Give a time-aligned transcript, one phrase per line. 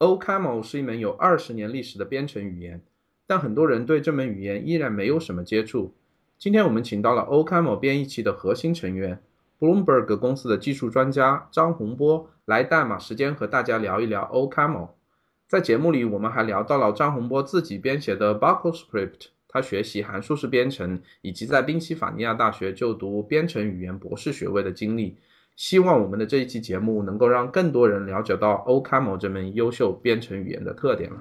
[0.00, 2.80] OCaml 是一门有二十年历史的编程语言，
[3.26, 5.92] 但很多人对这门语言依然没有什么接触。
[6.38, 9.20] 今天我们请到了 OCaml 编译器的核心成员
[9.58, 14.88] ，Bloomberg 公司的技术专家张洪波来代码时间和大家聊一聊 OCaml。
[15.46, 25.18] 在节目里，我们还聊到了张洪波自己编写的 BuckleScript，他学习函数式编程，以及在宾夕法尼亚大学就读编程语言博士学位的经历。
[25.60, 31.18] 希望我们的这一期节目能够让更多人了解到 OCaml 这门优秀编程语言的特点了。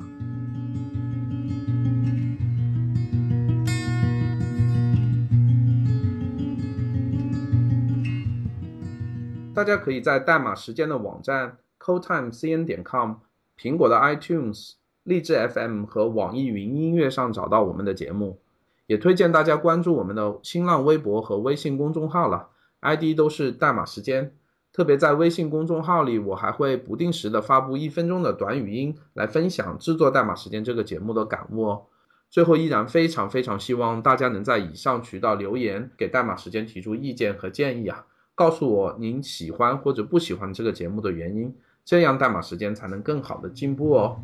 [9.54, 13.16] 大家可以在代码时间的网站 CodeTimeCN 点 com、
[13.60, 18.40] 苹果的 iTunes、荔枝 FM 和网易云音乐上找到我们的节目。
[18.88, 22.48] 也推荐大家关注我们的新浪微博和微信公众号了。
[22.82, 24.34] ID 都是代码时间，
[24.72, 31.86] 特别在微信公众号里，我还会不定时的发布一分钟的短语音来分享制作代码时间这个节目的感悟哦。
[32.30, 38.06] 最后，依然非常非常希望大家能在以上渠道留言给代码时间提出意见和建议啊，
[38.36, 44.22] 告诉我您喜欢或者不喜欢这个节目的原因，这样代码时间才能更好的进步哦。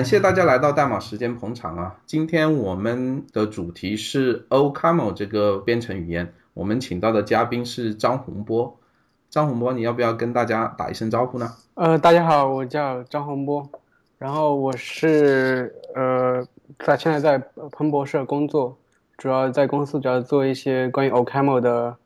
[0.00, 1.94] 感谢大家来到代码时间捧场啊！
[2.06, 8.80] 今天我们的主题是 OCaml 这个编程语言，我们请到的嘉宾是张洪波。
[9.28, 11.54] 张洪波，你要不要跟大家打一声招呼呢？
[11.74, 13.68] 呃，大家好，我叫张洪波，
[14.16, 16.42] 然后我是呃
[16.78, 17.38] 在现在在
[17.70, 18.78] 彭博社工作，
[19.18, 21.96] 主要在公司主要做一些关于 OCaml 的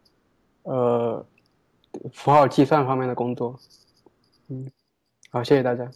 [0.65, 1.25] 呃
[2.13, 3.55] 符号计算方面的工作。
[4.49, 4.69] 嗯，
[5.31, 5.89] 好，谢谢大家。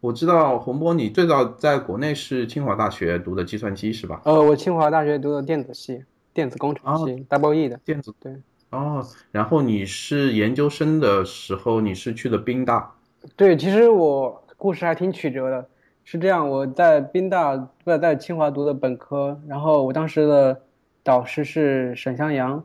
[0.00, 4.22] 我知道洪波，你最早在国内是清华大学读的计算机是吧？
[4.24, 6.02] 呃，我清华大学读的电子系，
[6.32, 8.14] 电子工程系，double E 的电子。
[8.18, 8.34] 对。
[8.70, 12.90] 哦，然后你是研究生的时候，你是去的宾大。
[13.36, 15.68] 对，其实我故事还挺曲折的。
[16.02, 20.62] 是这样，我在宾大不在清华读的本科，然后我当时的
[21.02, 22.64] 导师是沈向阳，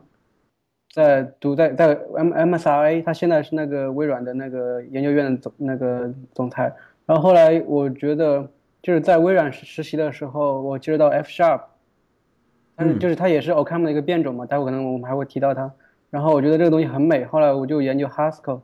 [0.94, 6.72] 在读在在 M MSRA，他现在是那个微软的那个研究院的总那个总裁。
[7.06, 8.50] 然后后来我觉得
[8.82, 11.60] 就是在微软实习的时候，我接触到 F Sharp，
[12.74, 15.72] 但是就是它也是 OCaml 的一个变种嘛，待会可能我们还会提到它。
[16.10, 18.60] 然后我觉得这个东西很美，后来我就研究 Haskell，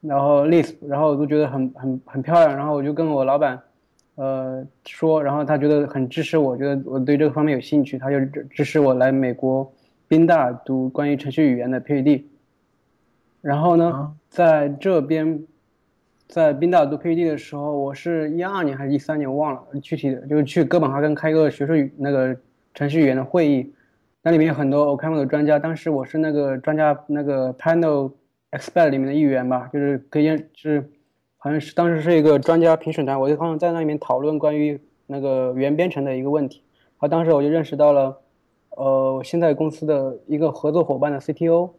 [0.00, 2.56] 然后 Lisp，然后我都觉得很很很漂亮。
[2.56, 3.60] 然后我就跟我老板，
[4.14, 9.72] 呃说，然后他觉得很支持我，觉得我对这个方面有兴趣，他就支支持我来美国
[10.06, 12.22] 宾大读关于程序语言的 PhD。
[13.40, 15.44] 然后呢，在这边。
[16.32, 22.34] 在宾大读 PhD 的时候，我是一二年还是一三年，我忘了具体的，就是去哥本哈根开一个学术语那个
[22.72, 23.70] 程序员的会议，
[24.22, 28.12] 那里面有很多 OCaml 的专家，当时我是那个专家那个 panel
[28.50, 30.90] expert 里面的一员吧，就是可以就是
[31.36, 38.18] 好像是当时是一个专家评审团，我就好像在那里面讨论关于那个原编程的一个问题，然后当时我就认识到了，
[38.70, 41.72] 呃，现在公司的一个合作伙伴的 CTO，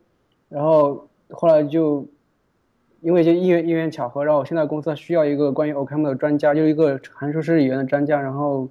[0.47, 2.05] 然后后来就。
[3.03, 8.19] 因为就因缘因缘巧合，然后我现在公司需要一个关于 OCaml 的专家，就一个函数式语言的专家。
[8.19, 8.69] 然后，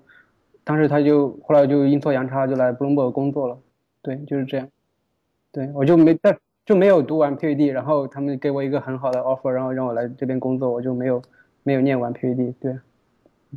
[0.65, 3.59] 当时他就后来就阴错阳差就来 Bloomberg 工作了。
[4.01, 4.67] 对，就是这样。
[5.53, 11.23] 对我就没在就没有读完 PhD，然后他们给我一个很好的 offer，然后让我来这边工作，我就没有
[11.63, 12.55] 没有念完 PhD。
[12.59, 12.73] 对。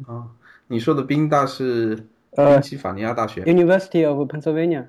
[0.05, 0.27] 啊，
[0.67, 1.95] 你说的宾大是
[2.35, 4.87] 宾夕法尼亚大学？University of Pennsylvania。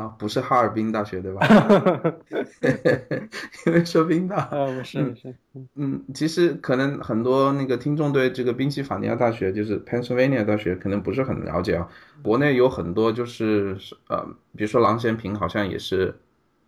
[0.00, 1.46] 啊，不是哈尔滨大学对吧？
[3.66, 5.34] 因为说冰大啊，不是不是，
[5.74, 11.86] 嗯，其实可能很多那个听众对这个宾夕法尼亚大学，就是 Pennsylvania 大学，可能不是很了解啊。
[12.22, 13.76] 国内有很多就是
[14.08, 14.24] 呃，
[14.56, 16.14] 比如说郎咸平，好像也是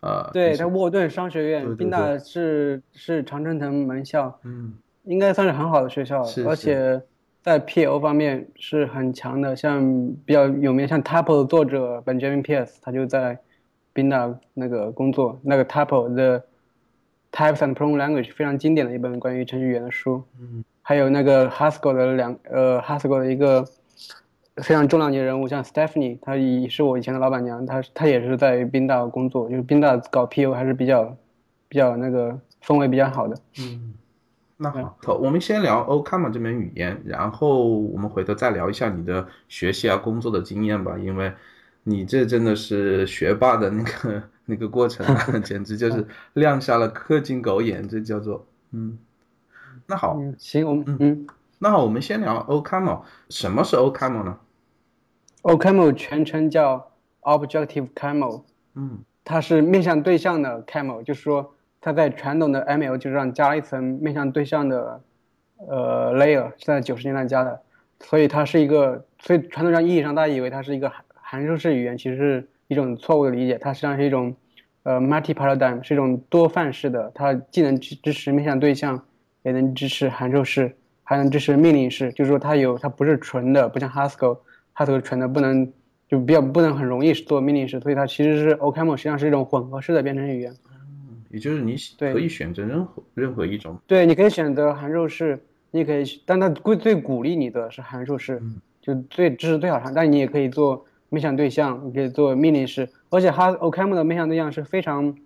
[0.00, 7.02] 呃，对，在沃顿商学院，宾大是是常春藤门校，嗯，应该算是很好的学校，而且。
[7.42, 9.82] 在 PL 方面是很强的，像
[10.24, 13.36] 比较有名，像 Tuple 的作者 Benjamin Pierce，他就在
[13.92, 15.40] 宾大那个工作。
[15.42, 16.44] 那个 Tuple 的
[17.32, 20.22] Types and Programming Language 非常经典的一本关于程序员的书。
[20.40, 20.64] 嗯。
[20.82, 23.64] 还有那个 Haskell 的两呃 Haskell 的一个
[24.56, 31.16] 非常重量级的人物，像 Stephanie，她也是我以前的老板娘，她她也是在宾大工作，就是宾大搞 PL 还是比较
[31.68, 33.36] 比较那个氛围比较好的。
[33.58, 33.94] 嗯。
[34.56, 40.96] 那好，我们先聊 OCaml 这门语言，然后我们回头再聊一下你的学习啊、工作的经验吧。
[40.98, 41.32] 因为，
[41.82, 45.04] 你这真的是学霸的那个那个过程，
[45.42, 48.98] 简直就是亮瞎了氪金狗眼，这叫做嗯。
[49.86, 51.26] 那好，嗯，行，我们嗯
[51.58, 53.02] 那好，我们先聊 OCaml。
[53.30, 54.38] 什么是 OCaml 呢
[55.42, 58.42] ？，OCaml 全称叫 Objective Camel，
[58.74, 65.02] 嗯它是面向对象的 camel，就是说它在传统的 ML 基础上加了一层面向对象的
[65.68, 67.60] 呃 layer，是在九十年代加的，
[68.00, 74.34] 所以它是一个，所以传统上意义上大家以为它是一个函函数式语言，其实是一种错误的理解，它实际上是一种
[74.84, 79.04] 呃 multi paradigm，是一种多范式的，它既能支支持面向对象，
[79.42, 84.38] 也能支持函数式，还能支持命令式，就是说它有它不是纯的，不像 Haskell
[84.72, 85.70] 它都是纯的不能。
[86.08, 90.52] 就比较不能很容易做命令式，所以它其实是 OCaml 实际上是一种混合式的编程语言。
[91.32, 93.76] 也就是你对可以选择任何任何一种。
[93.86, 98.40] 对，你可以选择函数式，你也可以，但它最最鼓励你的是函数式，
[98.80, 105.16] 就最这是最好上，但你也可以做面向对象，你可以做命令式，而且它 OCaml 的面向对象是非常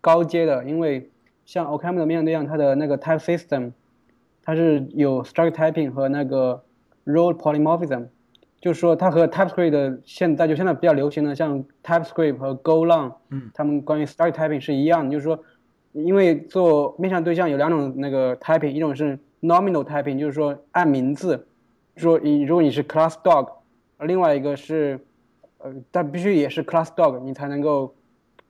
[0.00, 1.10] 高阶的，因为
[1.44, 3.72] 像 OCaml 的面向对象，它的那个 type system，
[4.44, 6.62] 它是有 struct typing 和那个
[7.04, 8.06] role polymorphism。
[8.60, 15.12] 就是说，它和 TypeScript 的现在就现在比较流行的，像 TypeScript 和 Golang，嗯，他们关于 Struct Typing 是一样的。
[15.12, 15.38] 就是说，
[15.92, 21.46] 因为做面向对象有两种那个 typing，一种是 nominal typing，就是说按名字，
[21.96, 23.48] 说你如果你是 class dog，
[24.00, 24.98] 另外一个是，
[25.58, 27.94] 呃，但必须也是 class dog，你才能够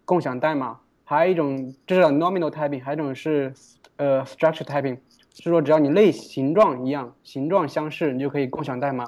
[0.07, 0.79] 共享代码。
[1.05, 3.53] 还有一种这是 nominal typing，还有一种是
[3.97, 4.99] 呃 structure typing，
[5.35, 9.05] 是说只要你类形状一样，形状相似，你就可以共享代码。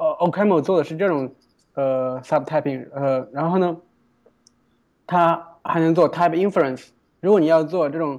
[0.00, 1.30] 呃，Ocamo 做的是这种，
[1.74, 3.76] 呃，subtyping，呃，然后呢，
[5.06, 6.86] 它还能做 type inference。
[7.20, 8.18] 如果你要做这种，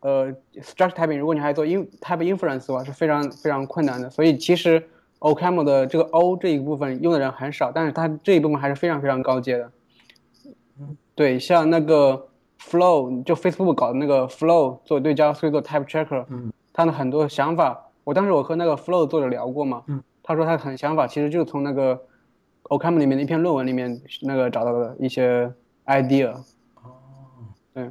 [0.00, 4.08] 呃，struct typing，如果你还做 in type inference 的话，是非常非常困难的。
[4.08, 4.88] 所以其实
[5.18, 9.70] Ocamo 的这个 O 这一部分用的人很少，但是它这一部分还是非常非常高阶的。
[11.14, 12.28] 对，像那个
[12.58, 16.24] Flow，就 Facebook 搞的那个 Flow 做对焦，所以做 type checker，
[16.72, 19.82] 它的很多想法，我当时我和那个 Flow 作者聊过嘛。
[19.88, 20.02] 嗯。
[20.28, 21.98] 他说他很想法其实就是从那个
[22.64, 25.50] OCaml 里面的一篇论文里面那个找到的一些
[25.86, 26.34] idea。
[26.74, 26.84] 哦，
[27.72, 27.90] 对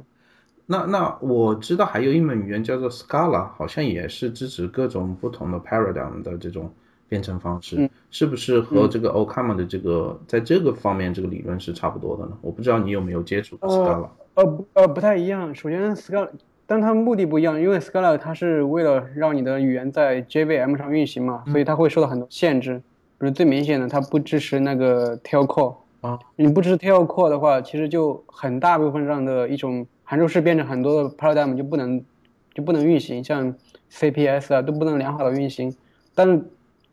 [0.64, 6.72] 那那我知道还有一门语言叫做 Scala，好像也是支持各种不同的 paradigm 的这种
[7.08, 12.38] 编程方式，嗯是不是和这个 OCaml 的这个、在这个方面这个理论是差不多的呢？
[12.40, 14.10] 我不知道你有没有接触过 Scala。
[14.34, 15.52] 呃不呃不太一样。
[15.52, 16.30] 首先 Scala，
[16.70, 22.76] 但它目的不一样，因为 Scala 它是为了让你的语言在 JVM 上运行嘛，所以它会受到很多限制。
[23.18, 25.76] 比如最明显的，它不支持那个 tail call。
[26.02, 32.04] 啊，你不支持 tail call 的话，其实就很大部分上的一种函数式编程很多的 paradigm 就不能
[32.52, 33.54] 就不能运行，像
[33.90, 35.74] CPS 啊都不能良好的运行。
[36.14, 36.38] 但是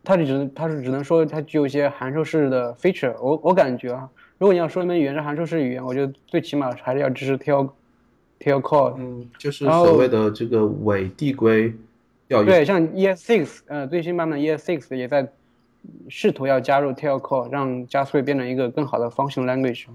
[0.02, 3.14] 它只能它是只能说它具有一些函数式的 feature。
[3.20, 4.08] 我我感觉啊，
[4.38, 7.68] 如果你要说一门语言是函数式语言，我觉得最起码还是要支持 tail
[8.40, 8.94] tail call。
[8.98, 11.74] 嗯，就是所谓的这个伪递归
[12.28, 15.28] 要对，像 ES6，呃，最新版本的 ES6 也在
[16.08, 19.86] 试图要加入 tail call，让 JavaScript 变成一个更好的 function language。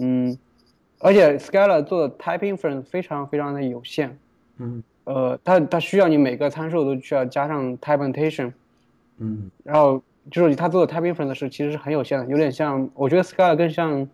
[0.00, 0.38] 嗯，
[0.98, 4.18] 而且 Scala 做的 type inference 非常非常的有限。
[4.58, 8.52] 嗯呃，它它需要你每个参数都需要加上 type annotation，
[9.18, 14.08] 嗯然后就是它做的 type inference 是其实是很有限的，有点像，我觉得 Scala 更像，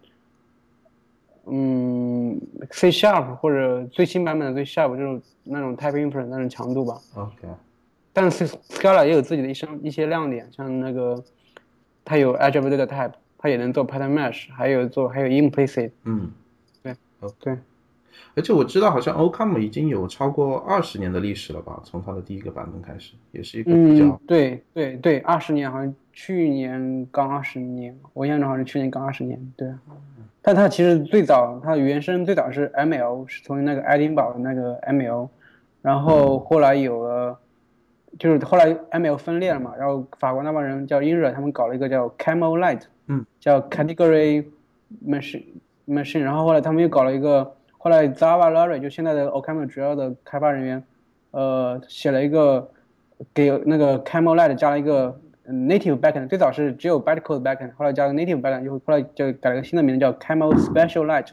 [1.51, 7.01] 嗯，C sharp 或者最新版本的 C sharp 这种那种 type inference 那种强度吧。
[7.15, 7.49] ，OK，
[8.13, 11.23] 但是 Scala 也有自己的一些一些亮点，像那个
[12.05, 15.91] 它有 data type，它也能做 pattern match，还有做还有 implicit。
[16.05, 16.31] 嗯，
[16.83, 17.59] 对，OK 对，
[18.37, 21.81] 而且我知道好像 OCaml 已经有超过二十年的历史了吧？
[21.85, 29.69] 从它的第一个版本开始，也是一个比较嗯，对对对，二十年好像去年刚二十年，我印象中好像去年刚二十年，对。
[30.43, 35.29] 但它其实最早它的原生最早是 ML，是从那个爱丁堡的那个 ML，
[35.83, 37.39] 然后后来有了，
[38.19, 44.47] 就是后来 ML 分裂了嘛，然后法国那帮人叫英热，他们搞了一个叫 Camel Light，嗯，叫 Category
[45.07, 45.45] Machine
[45.87, 50.83] Machine，然后后来他们又搞了一个，后来 Zava Larry 就现在的 OCaml 主要的开发人员，
[51.33, 52.71] 呃，写了一个
[53.35, 55.21] 给那个 Camel Light 加了一个
[55.53, 61.29] native backend，最早是只有 bytecode backend，后来加了 native backend，就后来就改了个新的名字叫 Camel Special Light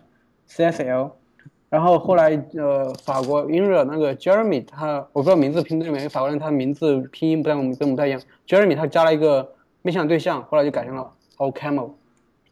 [0.50, 1.12] CSL。
[1.70, 8.22] 然后后来呃，法国英热那个 Jeremy 他我不知道名字拼对没，法国人他名字拼音不太跟我们跟我们不太一样。
[8.48, 11.92] Jeremy 他加了一个面向对象，后来就改成了 OCaml，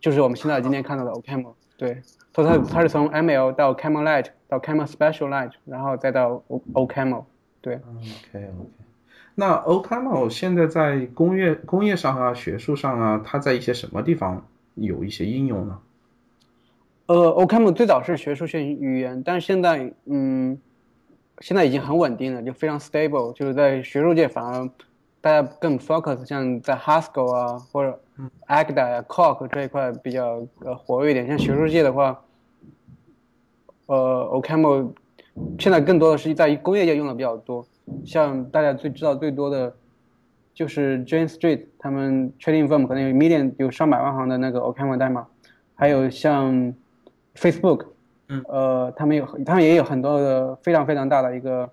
[0.02, 1.54] 就是我们现在今天看到的 OCaml。
[1.78, 2.02] 对，
[2.34, 7.24] 所以它它是从 ML 到 Camel Light 到 Camel Special Light，然后再到 O OCaml。
[7.62, 7.82] 对，OK
[8.34, 8.85] OK。
[9.36, 15.80] 那 OCaml 现在在工业工业上啊、学术上啊，它在一些什么地方有一些应用呢？
[17.08, 20.58] 呃，OCaml 最早是学术性语言，但是现在，嗯，
[21.40, 24.70] 现在已经很稳定了，就非常 stable，就是在学术界反而
[25.22, 28.00] 大家更 focus，像在 Haskell 啊或者
[28.48, 31.28] Agda 啊 Coq 这一块比较呃活跃一点。
[31.28, 32.24] 像学术界的话，
[33.88, 34.94] 呃 OCaml
[35.60, 37.68] 现在更多的是在于工业界用的比较多，
[38.06, 39.76] 像大家最知道最多的，
[40.54, 45.28] 就是 Jane Street 他们 trading firm 可能有 million 有上百万行的那个 OCaml 代码，
[45.76, 46.74] 还有像
[47.36, 47.88] Facebook。
[48.28, 51.70] 嗯，呃，他们有，他们也有很多的非常非常大的一个，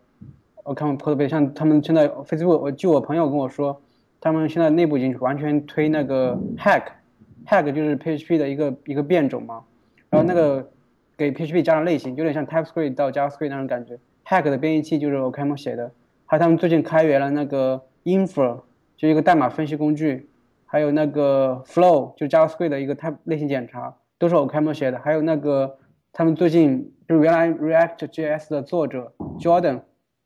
[0.65, 3.81] 我看 p o t 像他们现在 Facebook，我据我朋友跟我说，
[4.21, 9.63] 他们现在内部已经完全推那个 Hack，Hack 就是 PHP 的一个一个变种嘛，
[10.11, 10.69] 然后那个
[11.17, 15.91] 给 PHP 加上类型，有点像 TypeScript 到 JavaScript 那种感觉，Hack 的编译器就是 OCaml 写的，
[16.33, 18.63] 还有他们最近开源了那个 Infer，
[18.97, 20.31] 就一个代码分析工具，
[20.65, 25.77] 还有那个 Flow 就 JavaScript 的一个 Type 类型检查，都是 OCaml 写的，还有那个。
[26.11, 29.83] 他们最近就是原来 React JS 的作者 Jordan，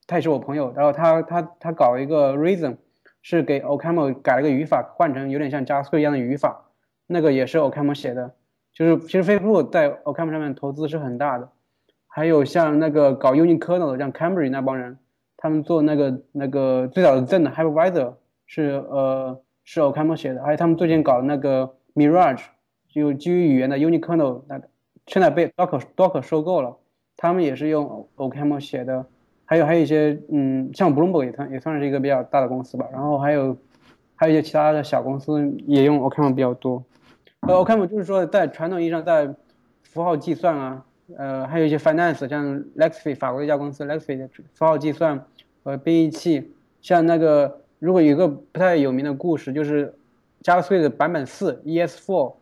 [0.07, 0.73] 他也是我朋友。
[0.77, 2.77] 然后他他他搞了一个 Reason，
[3.21, 6.67] 是给 OCaml 改了个语法，换成有点像 JavaScript 一样的语法，
[7.09, 8.37] 那个也是 OCaml 写的。
[8.73, 11.49] 就是其实 Facebook 在 OCaml 上面投资是很大的。
[12.07, 14.99] 还有像那个搞 Unikernel 的，像 Cambridge 那帮人，
[15.47, 18.15] 他们做那个那个最早的 Zen Hypervisor
[18.47, 20.43] 是呃是 OCaml 写的。
[20.43, 22.43] 还有他们最近搞的那个 Mirage，
[22.89, 24.69] 就基于语言的 Unikernel 那个。
[25.07, 26.77] 现在被 Docker Docker 收购了，
[27.17, 29.07] 他们也是用 OCaml 写的，
[29.45, 33.57] 还有还有一些嗯，像 Bloomberg 也算也算是一个比较大的公司吧，然后还有
[34.17, 36.83] 还有一些其他的小公司也用 OCaml 比较多。
[37.43, 39.33] 呃，OCaml 就是说在传统意义上在
[39.85, 40.85] 符号计算啊，
[41.17, 45.25] 呃，还有一些 finance，像 Lexi 法国一家公司 Lexi 的符号计算
[45.63, 49.95] 和编译器，像那个如果有一个不太有名的故事，就是
[50.43, 52.35] JavaScript 版本四 ES4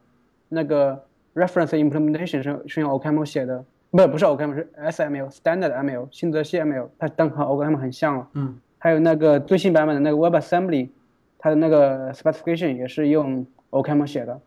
[0.49, 1.05] 那个。
[1.35, 8.29] Reference implementation 是是用 OCaml 写的，不不是 OCaml 是 SML Standard ML 新泽西 ML，它当和 OCaml 很像了。
[8.35, 10.91] 嗯，还有那个最新版本的那个 WebAssembly，
[11.37, 14.41] 它的那个 specification 也是用 OCaml 写的。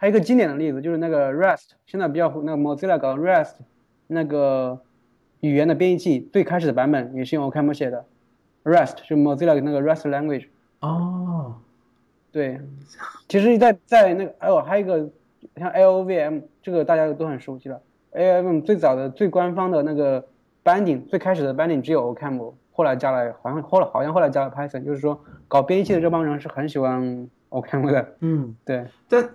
[0.00, 3.56] 还有一个经典的例子就是那个 Rest，现在比较火那个 Mozilla 搞 Rest
[4.06, 4.80] 那个
[5.40, 8.06] 语言的编译器，最开始的版本也是用 OCaml 写的。
[8.64, 10.46] Rest 是 Mozilla 那个 Rest language。
[10.80, 11.56] 哦，
[12.32, 12.58] 对，
[13.28, 15.10] 其实，在在那个哦，还有一个。
[15.56, 17.80] 像 LOVM 这个大家都很熟悉了
[18.12, 20.22] ，LOVM 最早的最官方的那个
[20.62, 28.06] binding，最开始的 binding 只有 OCaml，后来加了，好像后来好像后来加了 Python，就是说搞编译器的这帮人是很喜欢 OCaml 的。
[28.20, 28.86] 嗯，对。
[29.08, 29.30] 但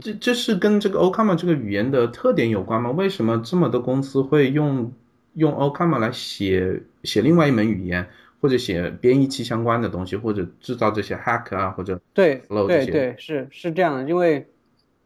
[0.00, 2.90] 这这是跟这个 OCaml 这个语言的特点有关吗？
[2.90, 4.92] 为什么这么多公司会用
[5.34, 8.06] 用 OCaml 来写写另外一门语言，
[8.40, 14.46] 或者写编译器相关的东西，或者制造这些 hack 啊，或者对对对，是是这样的，因为。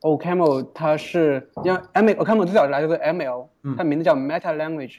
[0.05, 4.97] OCaml 它是像 ML，OCaml 最早来自于 ML，它名字叫 Meta Language。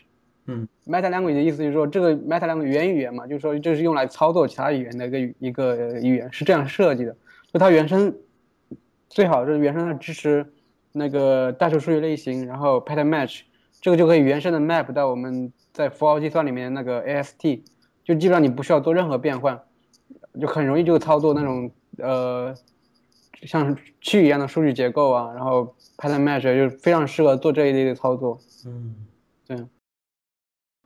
[0.48, 7.16] 嗯，Meta Language 的意思就是说这个 Meta Language 原语言嘛，就是说这是用来操作其他语言的一个一个语言，是这样设计的。
[7.54, 8.16] 就它原生
[9.16, 10.46] 最好是原生的支持
[10.92, 13.44] 那个代数数据类型，然后 Pattern Match，
[13.80, 17.62] 这个就可以原生的 map 到我们在符号计算里面那个 AST，
[18.04, 19.58] 就基本上你不需要做任何变换，
[20.40, 22.54] 就很容易就操作那种呃。
[23.44, 28.40] 像区域一样的数据结构啊，然后 pattern Match 就非常适合做这一类的操作。
[28.66, 28.96] 嗯，
[29.46, 29.58] 对。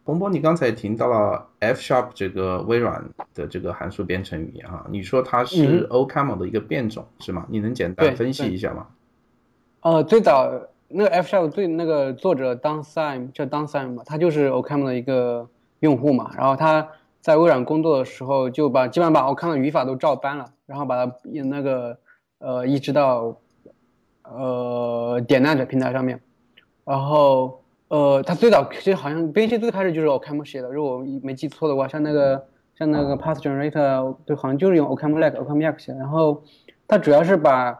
[0.10, 7.46] 洪博，你刚才提到了 F Sharp 这个微软的这个函数编程语言哈，你说它是 OCaml 的一个变种是吗？
[7.48, 8.88] 你能简单分析一下吗？
[9.82, 10.50] 呃，最早
[10.88, 15.48] 那个 F Sharp 最那个作者 Don Syme 叫 Don Syme 嘛，他就是 OCaml 的一个
[15.82, 16.89] 用户嘛，然后他
[17.22, 21.96] 在微软工作的时候就把基本上把 OCaml 的语法都照搬了，然后把它那个。
[22.42, 23.36] 呃，移植到
[24.24, 26.22] 呃点 net 平台上面，
[26.86, 27.59] 然后
[27.89, 35.93] 呃，它最早其实好像编辑器最开始就是 OCaml 写的，如果我没记错的话，像那个像那个 Path Generator，对，好像就是用 OCaml like OCaml X 写。
[35.93, 36.43] 然后
[36.88, 37.77] 它主要是把，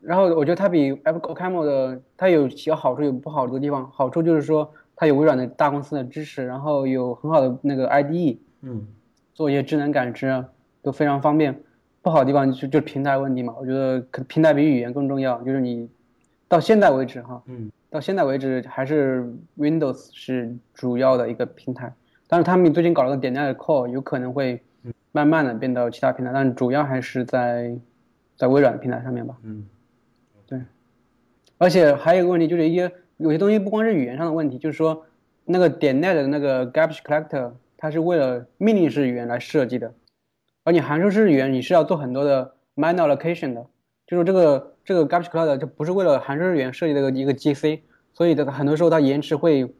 [0.00, 8.86] 然后我觉得它比 OCaml 的它有几个好处有不好的地方，好处就是说它有微软的大公司的支持，然后有很好的那个 IDE，嗯，
[9.34, 10.44] 做一些智能感知
[10.82, 11.62] 都非常方便。
[12.02, 15.42] 不好的地方就就是平台问题嘛，我觉得可平台比语言更重要。
[15.42, 15.90] 就是你
[16.48, 19.28] 到现在为止哈，嗯，到现在为止还是
[19.58, 21.92] Windows 是主要的一个平台，
[22.28, 24.62] 但是他们最近搞了个点 net core，有可能会
[25.10, 27.76] 慢慢的变到其他平台，但是主要还是在
[28.36, 29.36] 在微软平台上面吧。
[29.42, 29.66] 嗯，
[30.46, 30.60] 对，
[31.58, 35.04] 而且还有一个问题就是一些有些东西不光是语言上的问题，就是说
[35.44, 39.92] 那个点 net 的那个 garbage collector，它是为了命令式语言来设计的。
[40.62, 43.66] 而你函数式语言你是要做很多的 minor allocation 的，
[44.06, 47.80] 就是这个这个 garbage collector 就不是为了函数日元设计的一个 GC，
[48.12, 49.74] 所以这个很多时候它延迟会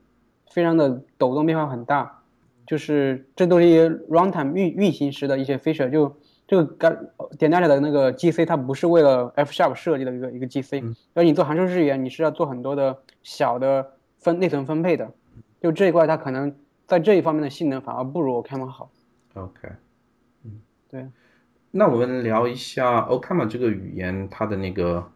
[0.50, 2.23] 非常的抖动变化很大，
[2.66, 5.90] 就是这都是一些 runtime 运运行时的一些 feature。
[5.90, 6.16] 就
[6.47, 15.12] 这个干点大家的那个 GC，它不是为了 F sharp 设计的一个一个 GC，而你做函数日元，你是要做很多的小的分内存分配的。
[15.61, 16.54] 就这一块，它可能
[16.87, 18.90] 在这一方面的性能反而不如 OCaml 好。
[19.35, 19.69] OK，
[20.45, 21.07] 嗯，对。
[21.70, 25.06] 那我们聊一下 OCaml 这个语言它的那个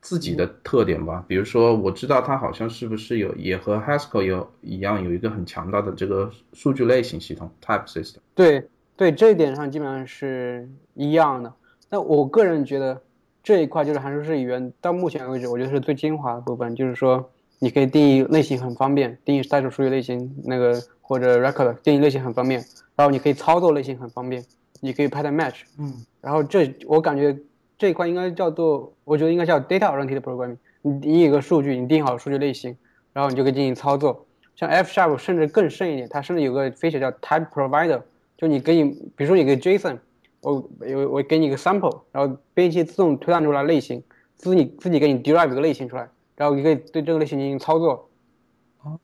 [0.00, 1.24] 自己的特点吧。
[1.26, 8.18] 比如说，我知道它好像是不是有也和 Haskell 有一样，有一个很强大的这个数据类型系统 Type System。
[8.34, 11.52] 对对，这一点上基本上是一样的。
[11.88, 13.00] 那我个人觉得
[13.42, 17.30] 这一块就是函数式语言到目前为止，我觉得是最精华的部分，就是说。
[17.62, 22.58] 你可以定义类型很方便，定义代数数据类型那个或者 record 定义类型很方便，
[22.96, 24.42] 然后你可以操作类型很方便，
[24.80, 27.38] 你可以 pattern match，嗯，然后这我感觉
[27.78, 30.56] 这一块应该叫做，我觉得应该叫 data oriented programming。
[30.82, 32.76] 你你有个数据，你定好数据类型，
[33.12, 34.26] 然后你就可以进行操作。
[34.56, 38.02] 像 F sharp 甚至更深一点，它甚至有个 feature 叫 type provider，
[38.36, 39.98] 就你给你，比如说你给 JSON，
[40.40, 44.02] 我我我给你一个 sample，然后编辑器自动推断出来类型，
[44.36, 46.08] 自己自己给你 derive 一个类型出来。
[46.36, 48.08] 然后你可以对这个类型进行操作，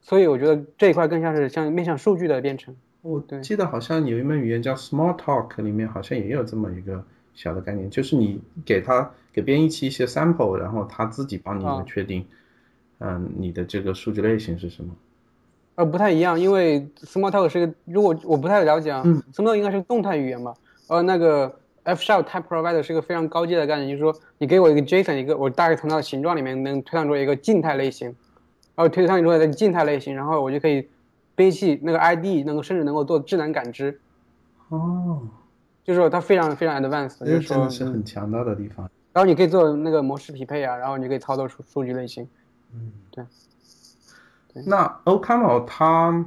[0.00, 2.74] 所以我觉得这一块更像是像面向数据的编程。
[3.06, 12.26] 我记得好像有一门语言叫 Smalltalk，里面好像也有这么一个小的概念，就是你给它给编译器一些 sample，然后它自己帮你来确定，
[12.98, 14.90] 嗯，你的这个数据类型是什么。
[15.76, 20.54] 呃，不太一样，因为 Smalltalk 是个，如果我不太了解啊，Smalltalk 应该是动态语言吧？
[20.88, 21.60] 呃，那个。
[21.86, 28.08] F sharp type provider 是个非常高阶的概念，就是说你给我一个 JSON，一个我大概从它的形状里面能推断出一个静态类型，
[28.74, 30.88] 然后推算出来的静态类型，然后我就可以
[31.36, 34.00] 编辑那个 ID，能够甚至能够做智能感知。
[34.70, 35.22] 哦，
[35.84, 38.90] 就是说它非常非常 advanced，就是说是很强大的地方。
[39.12, 42.26] 然后你可以做那个模式匹配啊，然后你可以操作数数据类型。
[42.74, 43.24] 嗯，对。
[44.66, 46.26] 那 OCaml 它。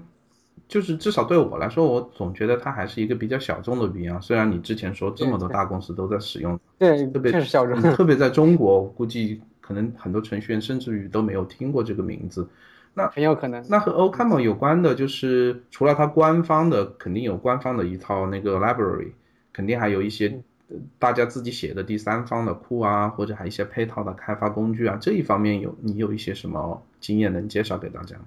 [0.67, 4.21] 就是至少对我来说，我总觉得它还是一个比较小众的语言。
[4.21, 12.48] 虽然你之前说这么多大公司都在使用，对，特别是小众，特别在中国，估计可能很多程序员甚至于都没有听过这个名字。
[13.00, 13.64] 那很有可能。
[13.70, 19.12] 那和 OCaml 有关的，就是除了它官方的，肯定有官方的一套那个 library，
[19.53, 20.42] 肯定还有一些
[21.00, 24.98] 大家自己写的第三方的库啊，或者还一些配套的开发工具啊。
[25.00, 28.25] 这一方面有你有一些什么经验能介绍给大家吗？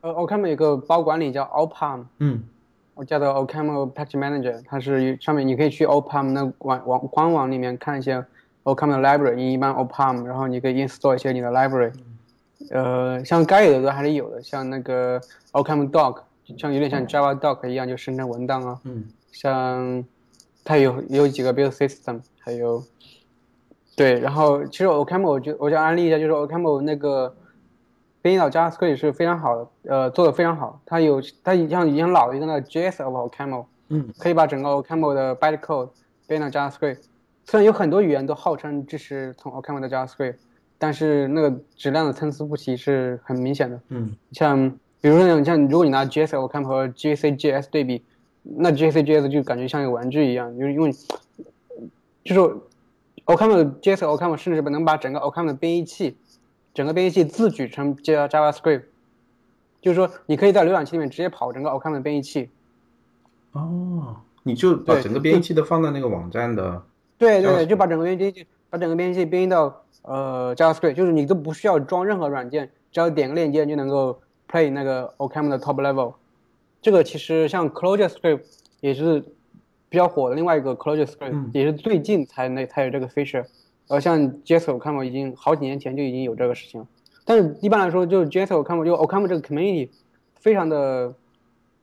[0.00, 2.42] 呃，OCaml 有个包管理叫 OPAM，嗯，
[2.94, 8.24] 我叫做 OCaml Package Manager，它是上面你可以去 OPAM 那网网官网里面看一些
[8.64, 11.92] OCaml 的 library，你一般 OPAM，然后你可以 install 一些你的 library，
[12.70, 15.20] 呃，像该有的都还是有的，像那个
[15.52, 16.22] OCaml Doc，
[16.56, 20.04] 像有点像 Java Doc 一样就生成文档啊，嗯，像
[20.64, 22.82] 它有有几个 build system，还有，
[23.96, 27.34] 对，然后其实 OCaml 我就我想安利一下，就是 OCaml 那个。
[28.20, 30.80] 编译到 JavaScript 是非常好的，呃，做的非常好。
[30.84, 35.90] 它有它像以前老的一个那个 JS of OCaml，嗯，可以把整个 OCaml 的 bytecode
[36.26, 36.98] 编到 JavaScript。
[37.44, 40.34] 虽然有很多语言都号称支持从 OCaml 的 JavaScript，
[40.78, 43.80] 但是那个质量的参差不齐是很明显的。
[43.88, 48.02] 嗯，像比如说像像如果你拿 JS OCaml 和 JCJS 对比，
[48.42, 50.92] 那 JCJS 就感觉像一个玩具一样，就是因为
[52.24, 52.40] 就是
[53.26, 56.16] Ocam 的 JS OCaml 甚至能把整个 OCaml 的编译器。
[56.74, 58.82] 整个编译器自举成 JavaScript，
[59.80, 62.50] 就是说你可以在浏览器里面直接跑整个 OCaml 的编译器。
[63.50, 64.14] 哦，
[64.44, 66.80] 你就把整个编译器都放在那个网站的。
[67.16, 74.18] 对对对，就把整个编译器把整个编译器编译到呃 JavaScript，就是你都不需要装任何软件，只要点个链接就能够
[74.50, 76.14] play 那个 OCaml 的 top level。
[76.80, 78.40] 这个其实像 ClojureScript
[78.80, 79.20] 也是
[79.88, 83.44] 比较火的另外一个 ClojureScript，也是最近才那才有这个 feature。
[83.88, 86.86] 呃，像 JS 我看过，已经好几年前就已经有这个事情了。
[87.24, 89.88] 但是一般来说，就 JS 我看过，就 OCaml 这个 community
[90.34, 91.14] 非常的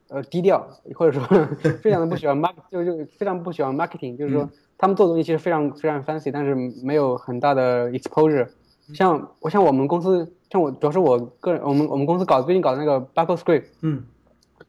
[0.08, 1.46] 呃低调，或者说
[1.82, 8.48] 非常的不喜欢 mark，就就非常不喜欢 marketing，就是说他们做的东西其实非常非常 fancy，但是没有很大的 exposure。
[8.94, 14.04] 像我像我们公司，像我主要是我个人，我们我们公司搞最近搞的那个 Bubble Script，嗯，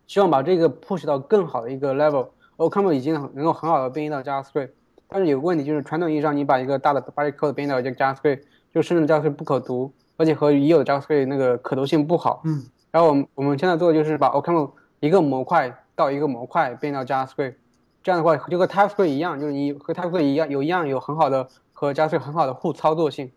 [0.08, 2.28] 希望把这个 push 到更好的一个 level。
[2.58, 4.72] OCaml 已经能够很好的编译到 JavaScript。
[5.08, 8.42] 但是有个问题就是，传统意义上，你把一个大的 bytecode 编译到一个 JavaScript，
[8.74, 12.42] 就生成 JavaScript 不可读，而且和已有的 JavaScript 那个可读性不好。
[12.46, 12.64] 嗯。
[12.90, 17.56] 然后我们我们现在做的就是把 OCaml 一个模块到一个模块变到 JavaScript，
[18.04, 23.32] 这样的话就和 TypeScript 一样，就是你和 TypeScript 一样有一样有很好的和 JavaScript 很好的互操作性。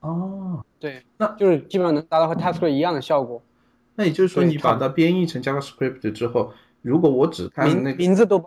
[0.00, 0.64] 哦。
[0.78, 1.02] 对。
[1.16, 3.42] 那就是基本上能达到和 TypeScript 一样的效果。
[3.94, 8.42] 那也就是说，你把它编译成 JavaScript 之后，如果我只看那个名字都。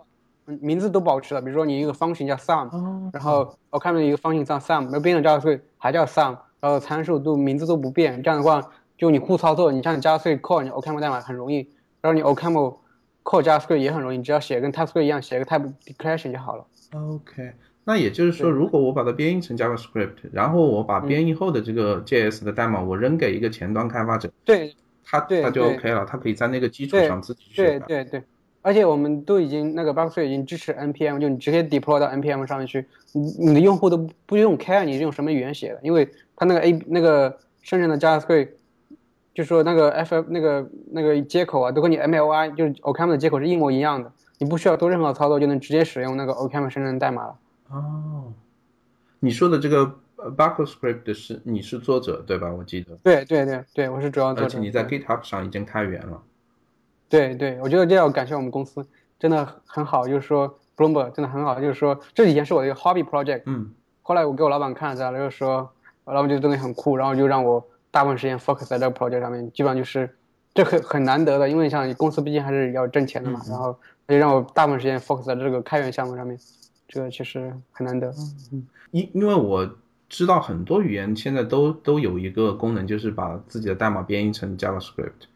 [0.60, 2.70] 名字都保持了，比如说你一个方形叫 sum，
[3.12, 8.62] 然后我看到一个方形叫 sum，那编的 JavaScript 还叫 sum，然后参数都名字都不变，这样的话
[8.96, 11.68] 就你互操作，你像 JavaScript call 你 OCaml 代码很容易，
[12.06, 12.76] 然后你 OCaml
[13.24, 16.64] call JavaScript 也很容易，你只要写跟 TypeScript 一样，写个 Type Declaration 就好了。
[16.94, 24.72] OK，那也就是说，如果我把它编译成 JavaScript，然后我把编译后的这个 JS 的代码我扔给一个前端开发者，对
[25.04, 27.80] 他他就 OK 了，他可以在那个基础上自己去对。
[27.80, 28.22] 对对，
[28.62, 38.50] 而且我们都已经那个 b u g s 已经支持 npm，就你直接 deploy 到 npm 上面去，你你的用户都不不用 care 你是用什么语言写的，因为它那个 a 那个生成的 JavaScript，
[39.36, 47.36] 就说那个 ff 那个那个接口啊，都跟你 MLI 就是 OCaml 的接口是一模一样的，你不需要做任何操作就能直接使用那个 OCaml 生成的代码了。
[47.68, 48.32] 哦，
[49.20, 52.50] 你说的这个呃 BuckleScript 是你是作者对吧？
[52.50, 54.46] 我记得，对对对对，我是主要作者。
[54.46, 56.22] 而且你在 GitHub 上已经开源了。
[57.10, 58.86] 对对，我觉得这要感谢我们公司，
[59.18, 63.70] 真的很好，就是说 Bloomberg 真的很好，就是说这以前是我的一个 hobby project，嗯
[64.00, 65.70] 后来我给我老板看了下来，就是说，
[66.04, 70.08] 我老板觉得真的很酷，然后就让我大部分时间 focus 在这个 project 上面，基本上就是
[70.54, 76.38] 这很很难得的，因为像公司毕竟还是要挣钱的嘛，嗯嗯然后他就让我大部分时间 focus 在这个开源项目上面，
[76.88, 78.12] 这个其实很难得。
[78.52, 79.68] 嗯因因为我
[80.08, 85.26] 知道很多语言现在都都有一个功能，就是把自己的代码编译成 JavaScript，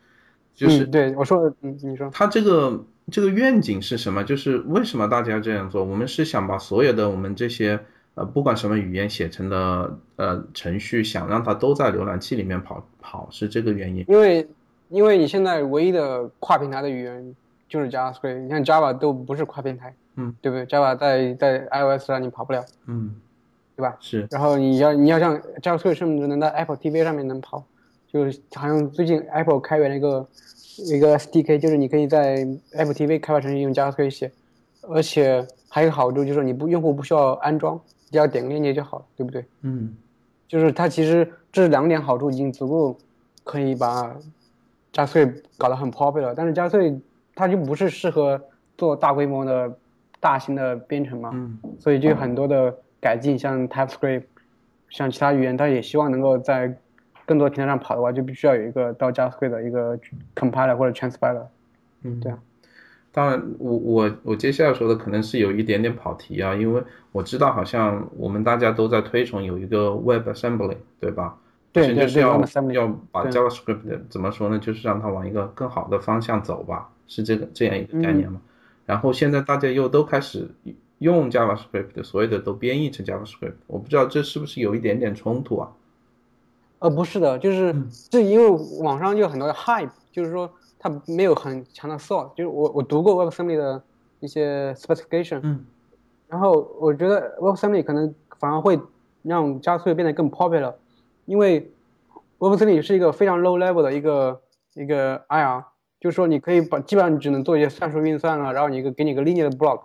[0.54, 4.22] 就是嗯，对我说的，嗯，你说，它这个这个愿景是什么？
[4.22, 5.82] 就是为什么大家这样做？
[5.82, 7.80] 我们是想把所有的我们这些
[8.14, 14.04] 呃不管什么语言写成的呃程序，想让它都在浏览器里面跑跑，是这个原因。
[14.08, 14.48] 因为
[14.88, 17.34] 因为你现在唯一的跨平台的语言
[17.68, 23.14] 就是 JavaScript，你看 Java 都不是跨平台，嗯，对不对？Java 在在 iOS 上你跑不了，嗯，
[23.76, 23.96] 对吧？
[24.00, 27.64] 是，然后你要你要像 JavaScript 甚至能在 Apple TV 上面能跑，
[28.08, 30.26] 就是好像最近 Apple 开源了一个
[30.78, 34.32] 一个 SDK，就是你可以在 Apple TV 开发程序用 JavaScript 写，
[34.82, 39.44] 而且还有好处就是你不用户不需要安装，只要点个链接就好了，对不对？
[39.62, 39.96] 嗯
[40.48, 42.98] 就是它其实这两点好处已经足够
[43.44, 44.16] 可以把
[44.92, 47.00] JavaScript 搞得很 popular，但是 JavaScript
[47.36, 48.40] 它就不是适合
[48.76, 49.72] 做大规模的
[50.18, 54.24] 大型的编程嘛，嗯所以就有很多的改进，像 TypeScript，
[54.88, 56.76] 像其他语言，它也希望能够在
[57.24, 59.96] 更多平台上跑的话，就必须要有一个到 JavaScript 的一个
[60.34, 61.46] compiler 或者 transpiler。
[62.02, 62.38] 嗯，对啊。
[63.12, 71.36] 当然，我我我接下来说的可能是有一点点跑题啊，因为我知道好像我们大家都在推崇有一个 WebAssembly，对吧？
[71.72, 74.58] 对对对就是要，WebAssembly，要把 JavaScript 的怎么说呢？
[74.58, 78.40] 就是让它往一个更好的方向走吧，是这个这样一个概念嘛。
[78.86, 80.48] 然后现在大家又都开始
[80.98, 85.70] 用 JavaScript，所有的都编译成 JavaScript，我不知道这是不是有一点点冲突啊？
[86.80, 87.74] 呃，不是的，就是
[88.08, 88.48] 这因为
[88.80, 90.50] 网上就有很多的 hype，就是说
[90.82, 93.82] 它没有很强的 source，就是我我读过 WebAssembly 的
[94.18, 95.64] 一些 specification，嗯
[96.28, 98.80] 然后我觉得 WebAssembly 可能反而会
[99.22, 100.72] 让 JavaScript 变得更 popular，
[101.26, 101.70] 因为
[102.38, 104.40] WebAssembly 是一个非常 low level 的一个
[104.74, 105.64] 一个 IR，
[106.00, 109.82] 就是说你可以把基本上你只能做一些算术运算啊，然后你一个给你一个 linear 的 block，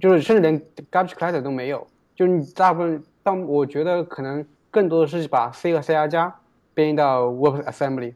[0.00, 0.58] 就是甚至连
[0.90, 6.34] garbage collector 都没有，就是你大部分，但我觉得可能更多的是把 C 和 C 加加
[6.72, 8.14] 编译到 WebAssembly，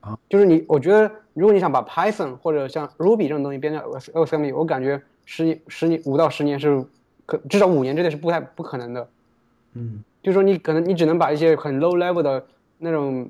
[0.00, 6.84] 啊，就是你，我觉得如果你想把 Python 或者像 Ruby 这种东西编到 WebAssembly，我感觉十十年五到十年是
[7.26, 9.08] 可至少五年之内是不太不可能的。
[9.74, 12.44] 嗯就是说你可能你只能把一些很 low level 的
[12.78, 13.28] 那种，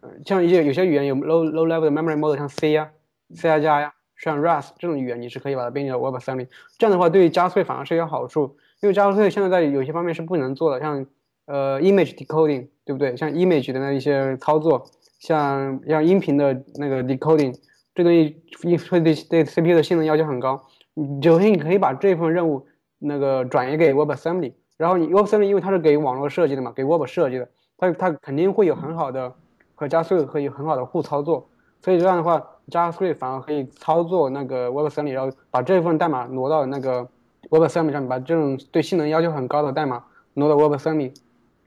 [0.00, 2.90] 呃，像一些有些语言有 low low level 的 memory model，像 C 呀、
[3.34, 6.48] C 加加呀，像 Rust 这种语言，你是可以把它编译到 WebAssembly。
[6.78, 11.06] 这样的话，对于 JavaScript 反而是有好处，因为 JavaScript 现在在有些方面是不能做的，像
[11.44, 13.16] 呃 image decoding，对不对？
[13.16, 14.86] 像 image 的那一些操作，
[15.20, 17.54] 像像音频的那个 decoding，
[17.94, 18.42] 这东西
[18.90, 20.66] 会对对 CPU 的性能要求很高。
[20.94, 22.66] 你首先你可以把这部分任务
[22.98, 24.54] 那个转移给 WebAssembly。
[24.76, 29.34] 然后你 WebAssembly 因为它是给网络设计的嘛，给 Web 设计的，它它肯定会有很好的
[29.74, 31.50] 和 JavaScript 可以很好的互操作，
[31.82, 37.06] 所以这样的话，JavaScript 反而可以操作那个 WebAssembly，然后把这份代码挪到那个
[37.50, 40.02] WebAssembly 上，把这种对性能要求很高的代码
[40.32, 41.14] 挪到 WebAssembly，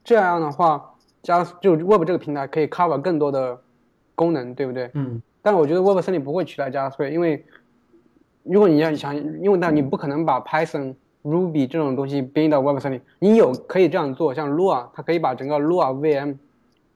[0.04, 0.93] 这样的话，
[1.24, 3.60] 加就 Web 这个平台可以 cover 更多的
[4.14, 4.92] 功能，对不对？
[4.94, 7.44] 嗯但我觉得 WebAssembly 不会取代 JavaScript，因为
[8.44, 13.02] 如果你要想用到，你不可能把 Python、Ruby 这种东西编译到 WebAssembly。
[13.20, 16.38] 你有可以这样做，像 Lua，它可以把整个 Lua VM，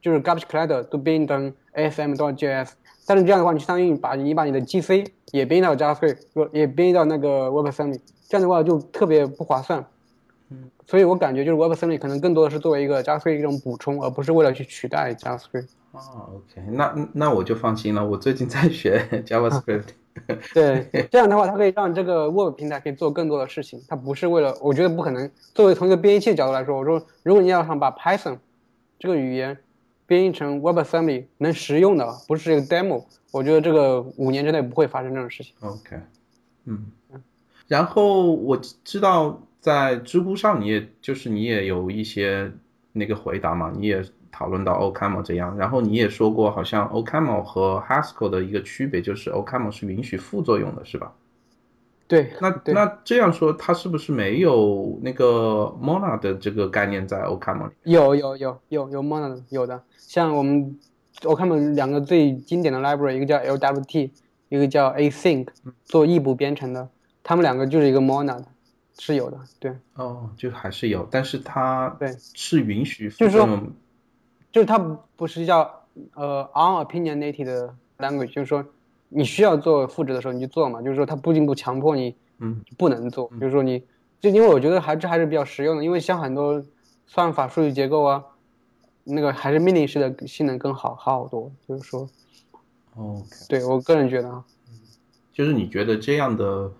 [0.00, 2.72] 就是 garbage collector 都编译成 ASM 到 JS。
[3.06, 9.84] 但是这样的话，你相当于把你把你的 GC 也编译到 JavaScript，也编译到那个 WebAssembly，这样的话就特别不划算。
[10.50, 15.68] 嗯，所以我感觉就是 WebAssembly 可能更多的是作为一个 JavaScript 一种补充，而不是为了去取代 JavaScript。
[15.92, 16.00] 啊
[16.34, 18.06] ，OK，那那我就放心了。
[18.06, 19.84] 我最近在学 JavaScript。
[20.52, 23.80] 对，这样的话，它可以让这个 Web 平台可以做更多的事情。
[23.86, 25.30] 它不是为了，我觉得不可能。
[25.54, 28.38] 作为从一个编译器的角度来说，我说，如果你要想把 Python
[28.98, 29.56] 这个语言
[30.06, 35.54] 编译成 WebAssembly 能实用的，不是一个 demo，我觉得这个五年之内不会发生这种事情。
[35.60, 36.00] OK，
[36.64, 36.86] 嗯，
[37.68, 42.50] 然后我知道在知乎上，你也就是你也有一些
[42.92, 51.12] 那个回答嘛，你也讨论到 OCaml 这样，然后你也说过，好像 OCaml 和 Haskell 的一个区别就是 OCaml 是允许副作用的，是吧？
[52.06, 52.72] 对，那对。
[52.72, 57.74] 那这样说，它是不是没有那个 Monad 的这个概念在 OCaml 里？
[57.82, 60.78] 有有有有有 Monad 有的，像我们
[61.20, 64.10] OCaml 两个最经典的 library，一个叫 LWT，
[64.48, 65.48] 一个叫 Async，
[65.84, 66.88] 做异步编程的，
[67.22, 68.44] 他们两个就是一个 Monad，
[68.98, 73.60] 是有的，对，哦，就还是有，但是它对是允许副就是说。
[74.50, 74.78] 就是它
[75.14, 75.82] 不是叫
[76.14, 78.64] 呃 unopinionated 的 language，就是说
[79.10, 82.64] 你需要做复制的时候你就做嘛，就是说它不仅不强迫你嗯。
[82.78, 83.84] 不能做，就是说你
[84.20, 86.64] 就因为我觉得还这还是比较实用的，因为像很多
[87.06, 88.24] 算法数据结构啊，
[89.04, 92.08] 那个还是命令式的性能更好好好多，就是说
[92.96, 94.44] OK，对我个人觉得啊，
[95.32, 96.70] 就是你觉得这样的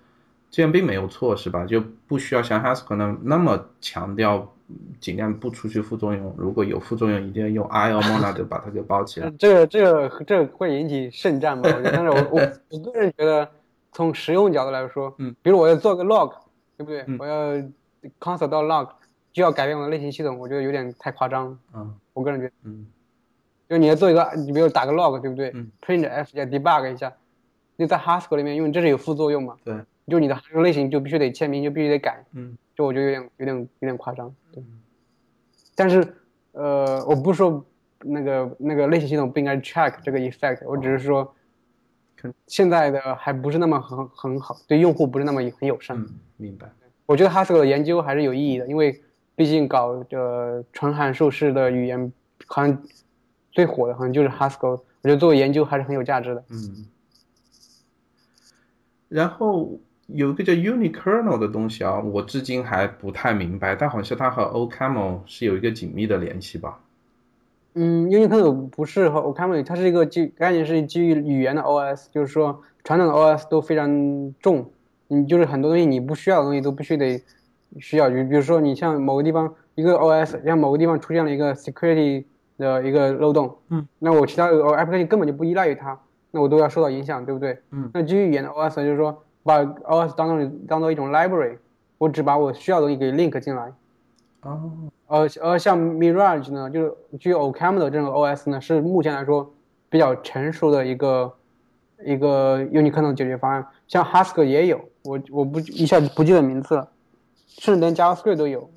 [0.51, 1.65] 这样并没有错是吧？
[1.67, 4.37] 就不需要像 Haskell 那那么强调，
[4.69, 6.35] 嗯尽量不出去副作用。
[6.37, 9.31] 如果有副作用，一定要用 IL Monad 把它给包起来。
[9.39, 11.69] 这个这个这个会引起圣战吧？
[11.69, 13.49] 我觉得，但是我我 我个人觉得，
[13.93, 16.33] 从实用角度来说，嗯，比如我要做个 log，
[16.77, 17.05] 对不对？
[17.07, 17.53] 嗯我要
[18.21, 18.89] console 到 log，
[19.33, 21.59] 就要改变我的类型系统，我觉得有点太夸张了。
[21.75, 22.87] 嗯我个人觉得，嗯
[23.69, 27.13] 就你要做一个，你比如打个 log，对不对、嗯 p r i n t f 加 debug 一下，
[27.77, 29.75] 你在 Haskell 里面，因为这是有副作用嘛，对，
[30.09, 34.63] 就你的函数类型就必须得签名，就必须得改，嗯就我觉得有点有点有点夸张，对。
[35.75, 36.17] 但是，
[36.53, 37.65] 呃，我不是说
[38.01, 41.35] 那个那个类型系统不应该 check 这个 effect，我只是说
[42.17, 45.97] 可，现在的还不是那么很很好，对用户不是那么很友善。
[45.97, 46.69] 嗯，明白。
[47.07, 49.03] 我觉得 Haskell 的研究还是有意义的，因为
[49.35, 52.13] 毕竟搞呃纯函数式的语言，
[52.47, 52.83] 好像
[53.51, 56.45] 最火的好像就是 Haskell，我觉得做研究还是很有价值的。
[56.51, 56.87] 嗯。
[59.09, 59.79] 然后
[60.15, 66.81] 有一个叫 Unikernel 的东西啊，我至今还不太明白，但好像它和 OCaml 是有一个紧密的联系吧？
[67.75, 74.71] 嗯，Unikernel 不是和 OCaml，它是一个基概念是基于语言的 OS，就是说传统的 OS 都非常重，
[75.09, 77.23] 你就是很多东西你不需要的东西都必须得
[77.79, 82.25] 需要，就比如说你像某个地方一个 OS，像某个地方出现了一个 security
[82.57, 87.59] 的一个漏洞，嗯，那我其他的 application 根本就不依赖于它，那我都要受到影响，对不对？
[87.71, 91.57] 嗯，那基于语言的 OS 就是说把 OS 当做当做一种 library，
[91.97, 93.73] 我只把我需要的东西给 link 进来。
[94.43, 94.71] 哦，
[95.07, 99.51] 呃，而像 Mirage 呢，就是具有 OCaml 的这种 OS 呢，是目前来说
[99.89, 101.33] 比较成熟的一个
[102.05, 103.67] 一个 Unikernel 解决方案。
[103.87, 106.87] 像 Haskell 也有，我我不一下子不记得名字了，
[107.47, 108.69] 甚至连 JavaScript 都有。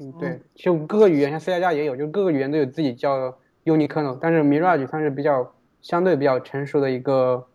[0.00, 3.32] 嗯，对，就各个语言，像 C 加加也有，就各个语言都有自己叫
[3.64, 7.46] Unikernel，但是 Mirage 算是比较相对比较成熟的一个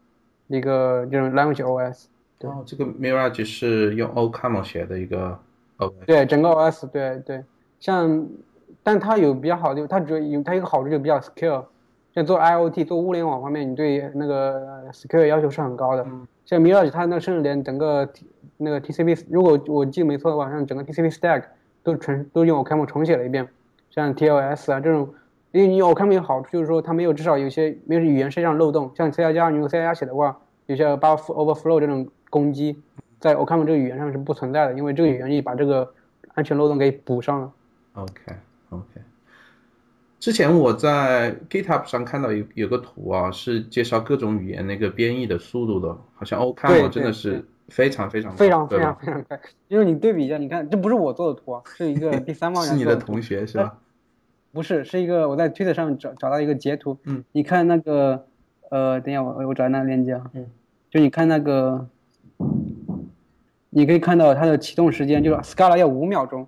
[0.48, 2.06] 一个这种 language OS。
[2.42, 2.50] 对。
[2.50, 5.38] 哦，这个 Mirage 是用 OCaml 写的一个
[5.78, 5.94] OS。
[6.08, 7.44] 对，整个 OS，对对，
[7.80, 8.28] 像，
[8.82, 11.64] 但它有比较好的，它只有它一个好处就比较 secure，
[12.16, 16.04] 像做 IoT 做物联网方面，你对那个 secure 要求是很高的。
[16.04, 16.28] 嗯。
[16.44, 18.26] 像 Mirage 它那甚至连整个 T
[18.58, 21.44] 那个 TCP，如果我记得没错的话，像整个 TCP stack
[21.82, 23.48] 都重都用 OCaml 重写了一遍，
[23.90, 25.08] 像 TLS 啊这种，
[25.52, 32.82] 因为你有 OCaml 有好处就是说它没有至少有些没有语言设计上漏洞，像 C 加加你用 C 加加写的话，有些 buffer overflow 这种攻击，
[33.20, 35.94] 在 OCaml 这个语言上是不存在的，因为这个语言已把这个
[36.34, 37.52] 安全漏洞给补上了。
[37.94, 38.34] OK
[38.70, 38.86] OK。
[40.20, 48.78] 之前我在 GitHub 上看到有有个图啊，是介绍各种语言那个编译的速度的，好像 OCaml 真的是非常非常非常非？
[48.80, 53.80] 常非常快，因为你对比一下，你看这不是我做的图啊，是一个 第三方人是你的同学是吧？
[54.54, 58.28] 不是，是一个我在 Twitter 上面找找到一个截图，嗯，你看那个，
[58.72, 60.46] 呃，等一下我我找那个链接啊，嗯，
[60.90, 61.88] 就你看那个，
[63.70, 66.48] 你可以看到它的启动时间就是 Scala 要五秒钟，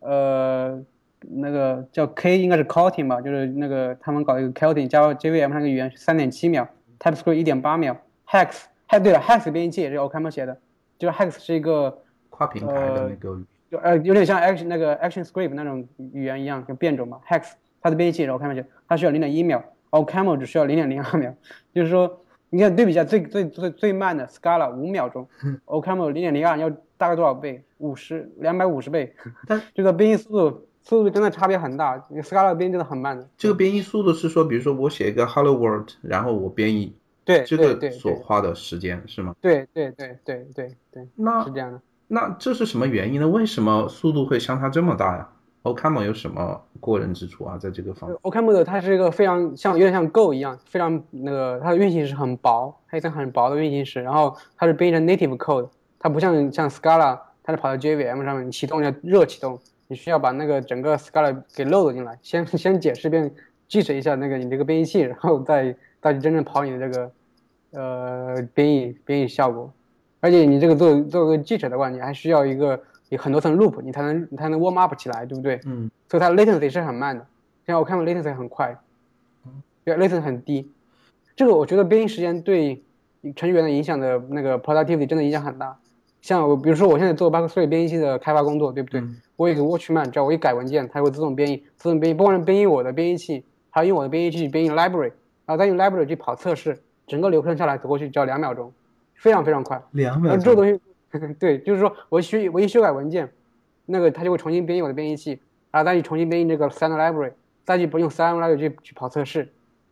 [0.00, 0.80] 呃，
[1.20, 6.68] 那个叫 K 应该是 Kotlin 吧，就是那个他们搞一个 Kotlin 加 JVM 那个语言是三点七秒
[6.98, 10.58] ，TypeScript 一点八秒，Hex，哎对了，Hex 编译器也是 OCaml 写的，
[10.98, 11.98] 就是 Hex 是一个。
[12.30, 17.18] 跨平台的那个语就呃有点像 action 那个 action script 那种语言一样，就变种嘛。
[17.28, 21.34] Hex 它的编译器，然后看上去它需要零点一秒，然后 Camel 只需要零点零二秒，
[21.74, 25.28] 就是说你看对比一下最最最最慢的 Scala 五秒钟
[25.66, 27.62] o c a m e l 零点零二要大概多少倍？
[27.78, 29.14] 五十两百五十倍，
[29.46, 33.28] 但这个编译速度速度真的差别很大，Scala 编译真的很慢的。
[33.36, 39.36] 这个编译速度是说，比如说我写一个 Hello World，然后我编译对这个所花的时间是吗？
[39.40, 41.80] 对对对对对对，那是这样的。
[42.08, 43.28] 那这是什么原因呢？
[43.28, 45.28] 为什么速度会相差这么大呀
[45.74, 47.58] Ocam 有什么过人之处啊？
[47.58, 63.30] 在这个方面 OCaml 的它是一个非常像有点像 Go 一样，非常那个它的运行时很薄，它一层很薄的运行时，然后它是编译成 native code，它不像像 Scala，它是跑到 JVM 上面，你启动要热启动，你需要把那个整个 Scala 给 load 进来，先先解释一遍
[63.68, 67.12] git 一下那个你这个编译器，然后再再去真正跑你的这个
[67.72, 69.72] 呃编译编译效果。
[70.20, 75.60] 而且你这个做做个记者的话，你还需要一个有很多层 loop，你才能你才能 warm up 起来，对不对？
[75.66, 77.26] 嗯，所以它 latency 是很慢的。
[77.66, 78.76] 像我看到 latency 很快，
[79.84, 80.70] 对 latency 很低。
[81.36, 82.82] 这个我觉得编译时间对
[83.36, 85.76] 程序员的影响的那个 productivity 真的影响很大。
[86.20, 89.02] 像我比如说我现在做 b a c k s r e 编译器的开发工作，对不对？
[89.36, 95.12] 我有个 Watchman，只要我一改文件，它会自动编译，自动编译，不光是编译我的编译器，还要用我的编译器去编译 library，
[95.46, 98.72] 然后再用 library 去跑测试，整个流程下来走过去只要两秒钟。
[99.14, 100.36] 非常非常快，两秒。
[100.36, 100.80] 这个东西，
[101.38, 103.30] 对，就是说我修我一修改文件，
[103.86, 105.40] 那个它就会重新编译我的编译器，
[105.70, 107.32] 然后再去重新编译这个 standard library，
[107.64, 109.48] 再去不用 standard library 去去跑测试，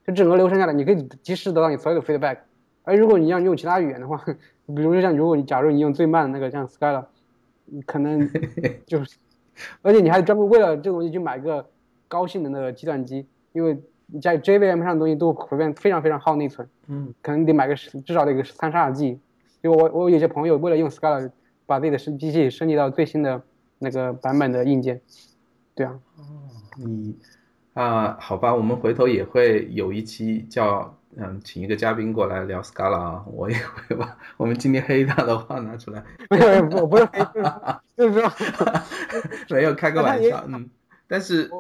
[0.07, 2.39] 就整个流程下来，你可以及时得到你所有的 feedback。
[2.85, 7.05] 而如果你要用其他语言的话，比如说像如果你假如你用最慢的那个像 Scala，
[7.65, 8.31] 你可能
[8.87, 9.17] 就是，
[9.83, 11.69] 而且你还专门为了这个东西去买个
[12.07, 13.77] 高性能的计算机，因为
[14.07, 16.69] 你在 JVM 上的东西都普遍非常非常耗内存。
[16.87, 19.19] 嗯，可能得买个至少得个三十二 G，
[19.67, 21.29] 就我我有些朋友为了用 Scala，
[21.67, 23.43] 把自己的升机器升级到最新的
[23.81, 25.01] 那个版本的硬件，
[25.75, 25.99] 对啊。
[26.17, 26.23] 哦，
[26.77, 27.17] 你
[27.75, 36.05] 啊，好吧，我们回头也会有一期叫嗯，请一个嘉宾过来聊 Scala 啊，我也会把我们今天黑他的话拿出来。
[36.31, 37.19] 没有，我不是黑，
[37.99, 38.33] 就是说
[39.51, 40.71] 没有开个玩笑， 嗯。
[41.09, 41.51] 但是，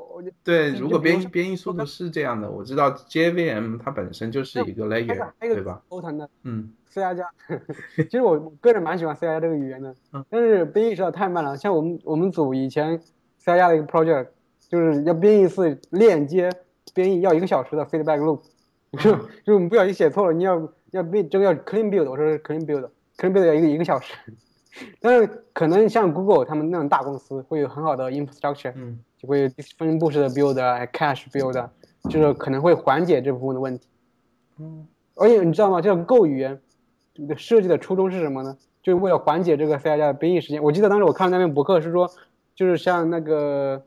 [0.44, 5.82] 对，如果编编译速度是这样的，我知道 JVM 它本身就是一个 layer，对吧？
[5.88, 7.28] 欧腾的，嗯，C 加加，
[7.96, 9.94] 其实我个人蛮喜欢 C 加这个语言的，
[10.30, 11.54] 但是编译实在太慢了。
[11.54, 12.98] 像我们我们组以前
[13.38, 14.28] C 加的一个 project，
[14.70, 16.50] 就是要编译一次链接
[16.94, 18.40] 编译要一个小时的 feedback loop，
[18.98, 24.14] 就 就我们不小心写错了，你要要编这个要 clean build，我说是 clean build，clean build 要一个一个小时。
[25.00, 28.98] 但是可能像 Google 他们那种大公司会有很好的 infrastructure，嗯。
[29.18, 31.70] 就会分布式的 build 啊，cache build，
[32.10, 33.88] 就是可能会缓解这部分的问题。
[34.58, 35.80] 嗯，而且你知道吗？
[35.80, 36.60] 这个 Go 语言的
[37.36, 38.56] 设计的初衷是什么呢？
[38.82, 40.62] 就是为了缓解这个 C 加加的编译时间。
[40.62, 42.10] 我记得当时我看那篇博客是说，
[42.54, 43.84] 就是像那个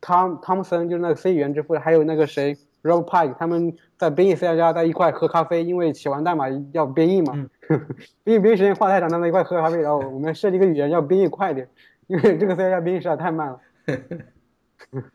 [0.00, 7.48] 汤汤姆森，就是那个 C 语言之父，还有那个谁 Rob Pike，他们在编译 C 加加在一块喝咖啡，因为写完代码要编译嘛，
[8.24, 11.68] 编译编译时间画太长，他们一块喝咖啡，然后我们设计一个语言要编译快一点，
[12.08, 13.60] 因为这个 C 加加编译实在太慢了。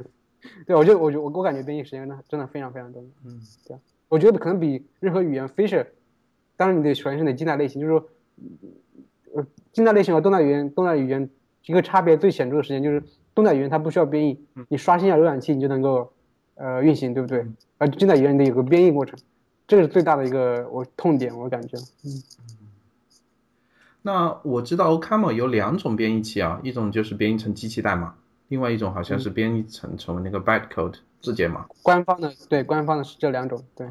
[0.66, 3.04] 对，我就我就我我感觉编译时间真的真的非常非常多。
[3.26, 5.86] 嗯，对啊，我觉得可能比任何语言 Fisher，
[6.58, 8.10] 当然你得首先是得静态类型，就是说，
[9.36, 11.30] 呃，静态类型和动态语言动态语言
[11.66, 13.02] 一个差别最显著的时间就是
[13.34, 16.12] 动态语言它不需要编译，你刷新一下浏览器你就能够
[16.56, 17.46] 呃运行，对不对？
[17.78, 19.18] 而静态语言你得有个编译过程，
[19.68, 21.78] 这个是最大的一个我痛点，我感觉。
[22.04, 22.24] 嗯。
[24.02, 28.16] 那我知道 OCaml 有两种编译器啊，一种就是编译成机器代码。
[28.48, 33.86] 另外一种好像是编译成成为那个 bytecode 字节码，官方的对，官方的是这两种，对。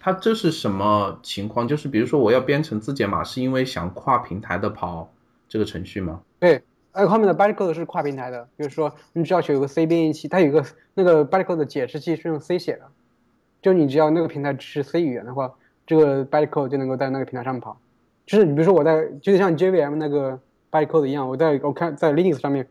[0.00, 1.68] 它这是什么情况？
[1.68, 5.12] 就是比如说我要编成字节码，是因为想跨平台的跑
[5.48, 6.22] 这个程序吗？
[6.38, 12.82] 对，而后面的 bytecode 是跨平台的，比如说你只要有个 C 编译器，它有个那个 bytecode 的解释器是用 C 写的，
[13.62, 15.52] 就你只要那个平台支持 C 语言的话，
[15.86, 17.78] 这个 bytecode 就能够在那个平台上面跑。
[18.26, 22.66] 就是你比如说我在，就像 JVM 那个 bytecode 一样，我在我看在 Linux 上面。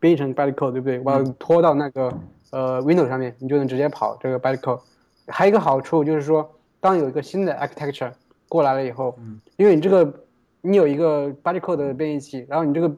[0.00, 1.00] 编译成 bytecode 对不对？
[1.02, 2.12] 我要拖到那个
[2.50, 4.80] 呃 Windows 上面，你就能直接跑这个 bytecode。
[5.28, 6.52] 还有一个好处就是说，
[6.84, 8.12] 当有一个新的 architecture
[8.46, 9.18] 过来了以后，
[9.56, 10.26] 因为你这个
[10.60, 12.94] 你有一个 bytecode 的编译器，然后你这个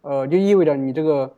[0.00, 1.32] 呃就意味着你这个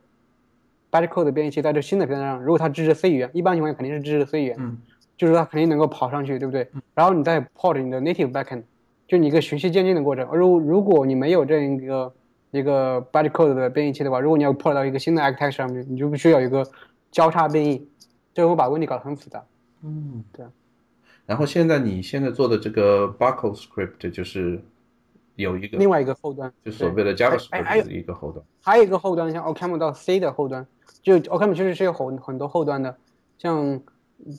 [0.90, 4.78] bytecode 的编译器在这新的平台上，如果它支持 C 语言，一般情况下肯定是支持 C 语言，
[5.18, 6.66] 就是它肯定能够跑上去，对不对？
[6.94, 8.62] 然后你再 port 你的 native backend，
[9.06, 10.26] 就你一个循序渐进的过程。
[10.28, 12.14] 而如如果你没有这样一个
[12.50, 16.66] 一个 bytecode 的编译器的话，如果你要 port 到一个新的 architecture 上面，你就必须要有一个
[17.10, 17.86] 交叉编译，
[18.32, 19.44] 这会把问题搞得很复杂。
[19.82, 20.46] 嗯，对。
[21.30, 24.60] 然后现在你现在做的这个 Buckle script 就是
[25.36, 28.44] 有一个另外一个后端，就所谓的 JavaScript 的一个后端。
[28.60, 30.66] 还有一个后端，像 OCaml 到 C 的后端，
[31.04, 32.96] 就 OCaml 其实是有很很多后端的，
[33.38, 33.80] 像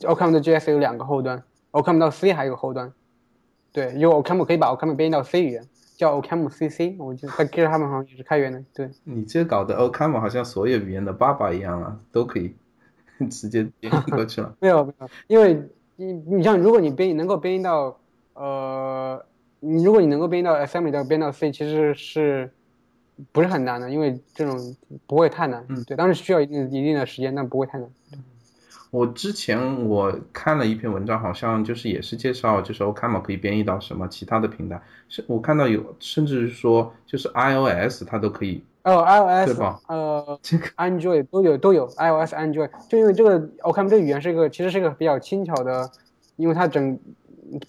[0.00, 2.92] OCaml 的 JS 有两个后端，OCaml 到 C 还有一个后端。
[3.72, 5.66] 对，因为 OCaml 可以把 OCaml 编译到 C 语言。
[5.96, 8.62] 叫 OCaml CC，我记得在 GitHub 上也是开源的。
[8.74, 12.54] 对你这搞的 OCaml 好像所有语言的爸爸一样啊，都可以
[13.30, 14.54] 直接编过去了。
[14.60, 15.62] 没有没有，因为
[15.96, 17.98] 你你像如果你编译能够编译到
[18.34, 19.24] 呃，
[19.60, 22.50] 你如果你能够编译到 Assembly 到编到 C，其实是
[23.30, 24.76] 不是很难的，因为这种
[25.06, 25.64] 不会太难。
[25.68, 27.88] 嗯对，当然需要一定一定的时间，但不会太难。
[28.90, 45.90] 我之前我看了一篇文章，好像就是也是介绍，就是 OCaml 可以编译到什么其他的平台，是我看到有甚至是说就是 iOS 它都可以，哦，iOS 呃 这个 Android 都有都有 iOS Android，就因为这个 OCaml 这个语言是一个其实是一个比较轻巧的，
[46.36, 46.98] 因为它整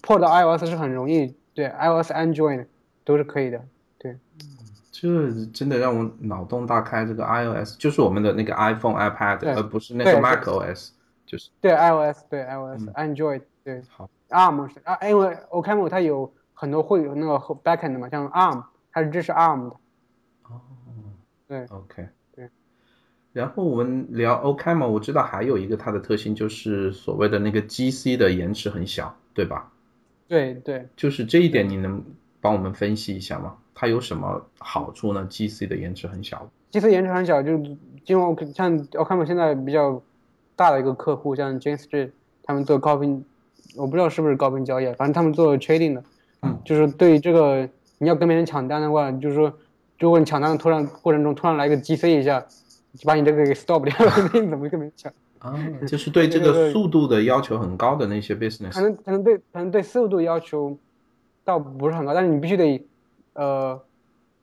[0.01, 2.65] port 到 iOS 是很容易，对 iOS Android
[3.03, 3.61] 都是可以的。
[3.97, 4.17] 对
[4.91, 7.05] 这真的让我脑洞大开。
[7.05, 10.89] 这个 iOS 就是我们的那个 iPhone、iPad，而不是那个 macOS，
[11.25, 19.75] 就是对 iOS 对 iOS、嗯 Android 对好 ARM 是啊，因为 OCaml 它有很多会有那个后 backend 的嘛，像 ARM 它是支持 ARM 的。
[20.49, 20.61] 哦，
[21.53, 22.49] 对，OK，对。
[23.31, 29.71] 然后我们聊 OCaml，我知道还有一个它的特性就是所谓的那个 GC 的延迟很小，对吧？
[30.27, 32.03] 对对，就是这一点，你能
[32.41, 33.57] 帮我们分析一下吗？
[33.75, 36.49] 它有什么好处呢？GC 的延迟很小。
[36.71, 37.51] GC 延迟很小，就
[38.05, 40.01] 因为我像 OCaml 现在比较
[40.55, 42.09] 大的一个客户，像 Jane Street，
[42.43, 43.23] 他们做高频，
[43.75, 46.03] 我不知道是不是高频交易，反正他们做 trading 的，
[46.41, 49.53] 嗯，就是对于这个你要跟别人抢单的话，就是说，
[49.99, 52.39] 如果你抢单的突然过程中突然来个 GC 一下，
[52.95, 55.11] 就把你这个给 stop 掉了，那 你怎么跟别人抢？
[55.39, 55.53] 啊，
[55.87, 58.81] 就是对这个速度的要求很高的那些 business 可。
[58.81, 60.77] 能可能对可能对速度要求
[61.43, 62.85] 倒不是很高，但是你必须得
[63.33, 63.79] 呃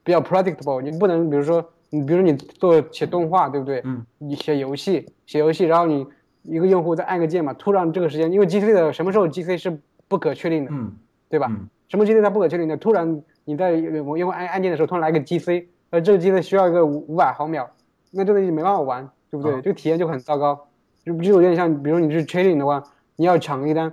[0.05, 3.81] 比较 predictable，你不能比如说你比如你做写动画对不对？
[3.85, 6.07] 嗯，你写游戏写游戏，然后你
[6.43, 10.93] 一个用户再按个键嘛，突然这个时间，因为 GC 的什么时候 GC 是不可确定的，嗯，
[11.29, 11.47] 对吧？
[11.51, 13.73] 嗯什么 GC 它不可确定的，突然你在
[14.05, 17.69] 我用户按按键的时候突然来个 GC，呃这个 GC 需要一个五五百毫秒，
[18.11, 19.53] 那这个没办法玩，对不对？
[19.55, 20.67] 啊这个体验就很糟糕。
[21.03, 22.83] 就就有点像，比如你是 trading 的话，
[23.17, 23.91] 你要抢一单，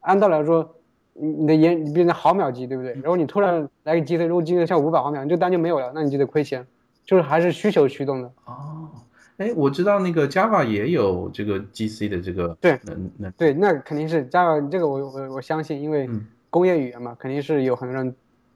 [0.00, 0.74] 按道理来说，
[1.12, 2.92] 你你的延你变成毫秒级，对不对？
[2.94, 6.66] 然后你突然来个 GC，如果 GC 像五百毫秒，你这单就没有了，那你就得亏钱，
[7.04, 8.32] 就是还是需求驱动的。
[8.46, 8.90] 哦，
[9.36, 18.12] 哎，我知道那个 Java 也有这个 GC 的这个对能能，对，那肯定是 Java 这个我我我相信，因为嗯工业语言嘛，肯定是有很多人，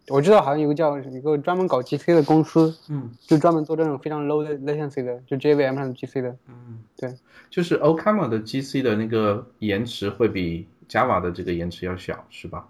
[0.08, 6.36] 我知道好像有个叫一个专门搞 GC 的公司，嗯就专门做这种非常 low 的 latency 的，就 JVM 上的 GC 的。
[6.48, 7.14] 嗯，对，
[7.48, 12.68] 就是 Okama 的 GC 的那个延迟会比 Java 的这个延迟要小，是吧？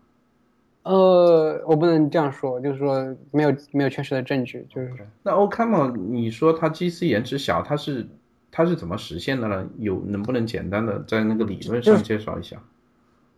[0.85, 8.07] 呃，我不能这样说，就是说没有没有确实的证据，就是那 Okama，你说它 GC 延迟小，它是
[8.53, 9.67] 它是怎么实现的呢？
[9.79, 12.63] 有能不能简单的在那个理论上介绍一下？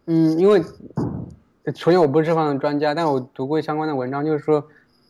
[0.06, 0.60] 嗯，因为
[0.96, 1.26] 呃
[1.74, 4.64] 首先我不是这方面的专家，但我读过相关的文章，就是说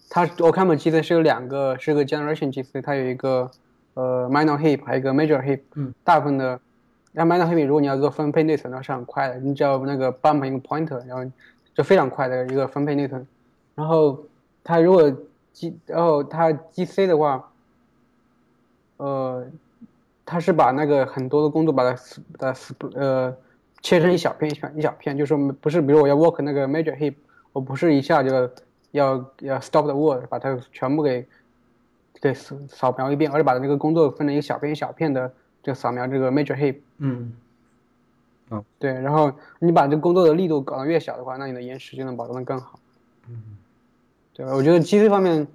[0.09, 3.51] 它 OCaml GC 是有两个，是个 generation GC，它有一个
[3.95, 5.61] 呃 minor heap，还有一个 major heap。
[5.75, 6.59] 嗯，大部分的，
[7.13, 11.31] 那 minor heap 如果你要做分配内存的话是很快的，你只要那个 bump 一个 pointer，然后
[11.75, 13.27] 就非常快的一个分配内存。
[13.75, 14.19] 然后
[14.65, 15.13] 它如果
[15.53, 17.51] G，然后它 GC 的话，
[18.97, 19.47] 呃，
[20.25, 21.99] 它是把那个很多的工作把它
[22.39, 22.59] 把它
[22.95, 23.37] 呃
[23.87, 27.15] 切成一小片一小一小片，就是说不是比如我要 work 那个 major heap，
[27.53, 28.35] 我不是一下就
[28.91, 31.25] 要要 stop the word 把它全部给
[32.21, 35.33] 给扫扫描一遍，而是把这个工作分成一小片一小片的
[35.63, 36.79] 就扫描这个 major heap。
[36.99, 37.33] 嗯
[38.51, 42.81] 嗯对，然后你把这个工作的力度搞得越小的话，那你的延迟就能保证的更好。
[43.29, 43.57] 嗯
[44.35, 45.47] 对，我觉得 GC 方面，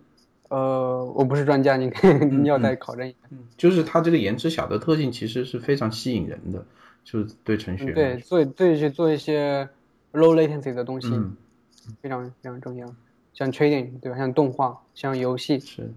[0.47, 3.17] 呃，我不是专家，你可以你要再考证一下。
[3.31, 6.63] 嗯，就是它这个延迟小的特性其实是非常吸引人的，
[7.03, 9.67] 就是对程序员嗯对，说做对去做一些
[10.13, 11.35] low latency 的东西，嗯
[12.01, 12.87] 非常非常重要。
[13.33, 14.17] 像 trading 对吧？
[14.17, 15.91] 像动画，像游戏，是。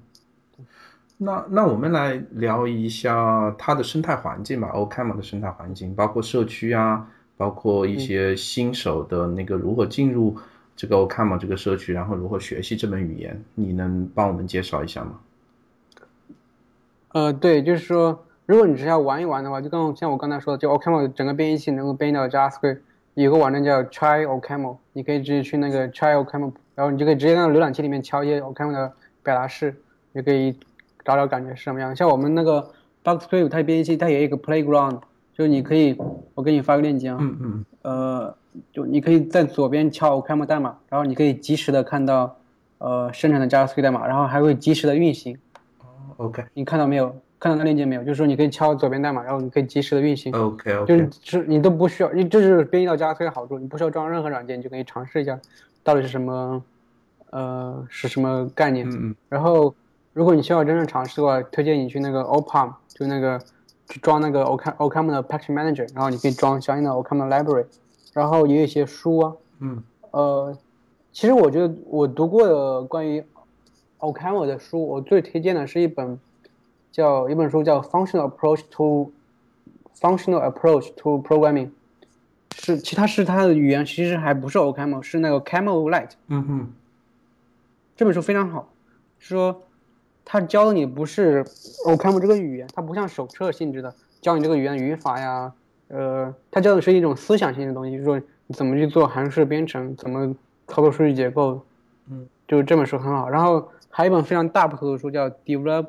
[1.16, 10.36] 那那我们来聊一下它的生态环境吧，OCaml 的生态环境，包括社区啊，包括一些新手的那个如何进入
[10.74, 15.20] 这个 OCaml 这个社区，然后如何学习这门语言，你能帮我们介绍一下吗？
[17.12, 22.80] 呃，对，就是说，如果你只是要玩一玩的话，就刚像我刚才说的，就 OCaml 整个编译器能够编译到 JavaScript，
[23.14, 28.92] 有个网站叫 Try OCaml，你可以直接去那个 Try OCaml，然后你就可以直接在浏览器里面敲一些 OCaml 的
[29.22, 29.74] 表达式，
[30.12, 30.58] 你可以
[31.04, 31.96] 找找感觉是什么样。
[31.96, 32.70] 像我们那个
[33.02, 35.00] Boxscript 它编译器它也有一个 Playground，
[35.32, 35.96] 就你可以，
[36.34, 38.36] 我给你发个链接啊，嗯嗯呃，
[38.72, 42.36] 就你可以在左边敲 OCaml 代码，然后你可以及时的看到
[42.76, 45.38] 呃生成的 JavaScript 代码，然后还会及时的运行。
[46.18, 47.16] ，OK 你看到没有？
[47.44, 48.02] 看到那链接没有？
[48.02, 55.38] 就是说你可以敲左边代码，然后你可以及时的运行，OK 就是 OK，就是你都不需要，你这是编译到 JavaScript 的好处，你不需要装任何软件，你就可以尝试一下
[55.82, 56.64] 到底是什么，
[57.28, 58.88] 呃，是什么概念。
[58.88, 59.74] 嗯嗯然后，
[60.14, 63.38] 如果你需要真正尝试的话，推荐你去那个 OPAM，就那个
[63.90, 67.66] 去装那个 OCam OCaml 的 Package Manager，然后你可以装相应的 Ocam 的 Library，
[68.14, 69.82] 然后也有一些书啊，嗯
[70.12, 70.56] 呃，
[71.12, 73.22] 其实我觉得我读过的关于
[73.98, 76.18] OCaml 的书，我最推荐的是一本
[76.94, 79.12] 叫一本书叫《Functional Approach to
[79.98, 81.66] Functional Approach to Programming》，
[82.54, 86.10] 是其他是它的语言其实还不是 OCaml，是那个 Camel Light。
[86.28, 86.72] 嗯哼，
[87.96, 88.68] 这本书非常好，
[89.18, 89.64] 说
[90.24, 91.42] 它教的你不是
[91.84, 95.52] OCaml 这个语言，它不像手册性质的教你这个语言语法呀，
[95.88, 100.32] 呃，它教的是一种思想性的东西，就是说你怎么去做函数编程，怎么
[100.68, 101.60] 操作数据结构，
[102.08, 103.28] 嗯，就是这本书很好。
[103.28, 105.86] 然后还有一本非常大部头的书叫 Develop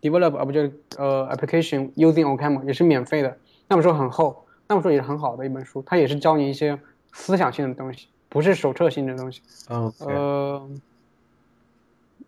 [0.00, 0.62] Develop 啊不就
[0.96, 3.36] 呃 Application Using OCaml，也是免费的，
[3.68, 6.78] 那本书很厚，那本书也是很好的一本书，它也是教你一些
[7.12, 9.42] 思想性的东西，不是手册性的东西。
[9.68, 10.68] 呃，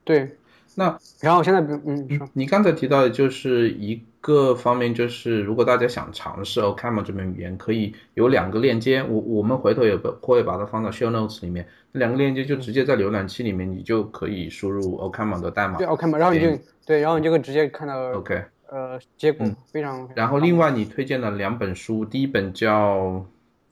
[0.05, 0.37] 对，
[0.75, 11.67] 那然后现在嗯，你说你刚才提到的就是一个方面，就是如果大家想尝试 OCaml 这门语言，可以有两个链接，我我们回头也会把它放到 show notes 里面。
[11.93, 15.87] 那两个链接就直接在浏览器里面，你就可以输入 OCaml 的代码对。
[15.87, 20.09] OCaml，然后你就对对，然后你就可以直接看到 OK，呃结果嗯非常。
[20.17, 23.27] 然后另外你推荐了两本书，第一本叫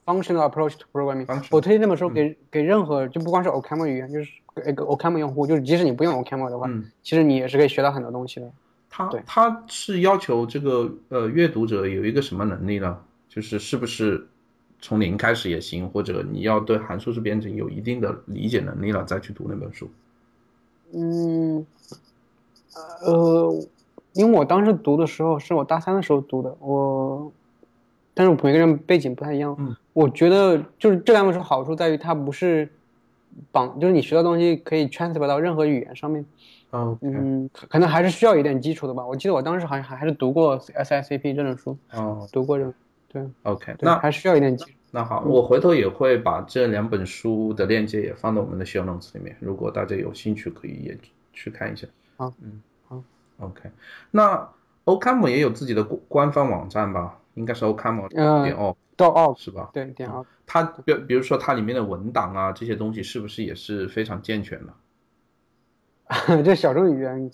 [0.04, 8.50] Functional Approach to Programming，我推荐那本书嗯给给任何就不光是 OCaml 语言，就是给给 OCaml 用户，就是即使你不用 OCaml 的话，嗯，其实你也是可以学到很多东西的。
[8.88, 12.98] 它对它是要求这个呃阅读者有一个什么能力呢？
[13.28, 14.26] 就是是不是
[14.80, 19.88] 从零开始也行，或者你要对函数式编程有一定的理解能力了再去读那本书。
[20.92, 21.64] 嗯，
[23.02, 23.64] 呃，
[24.14, 27.30] 因为我当时读的时候是我大三的时候读的，我，
[28.12, 29.54] 但是每个人背景不太一样。
[29.60, 32.68] 嗯，我觉得就是这两本书好处在于它不是
[33.52, 36.24] 绑，就是你学到东西可以 transfer 到任何语言上面。
[36.70, 39.04] OK，嗯，可可能还是需要一点基础的吧。
[39.04, 42.74] 我记得我当时好像还还是读过 SICP 这本书，哦读过这种，
[43.08, 44.70] 对，OK，对，那还需要一点基础。
[44.92, 50.98] 那好，我回头也会把这两本书的链接也放到我们的 show notes 里面，如果大家有兴趣，可以也
[51.32, 51.86] 去看一下。
[52.16, 53.02] 好，嗯，好
[53.38, 53.70] ，OK。
[54.10, 54.48] 那
[54.84, 57.19] OCaml 也有自己的官官方网站吧？
[57.34, 59.70] 应该是 OCaml 呃点 org 到 o，是吧？
[59.72, 64.72] 对，点 O，它比比如说它里面的文档啊这些东西是不是也是非常健全的？
[66.42, 67.30] 这小众语言，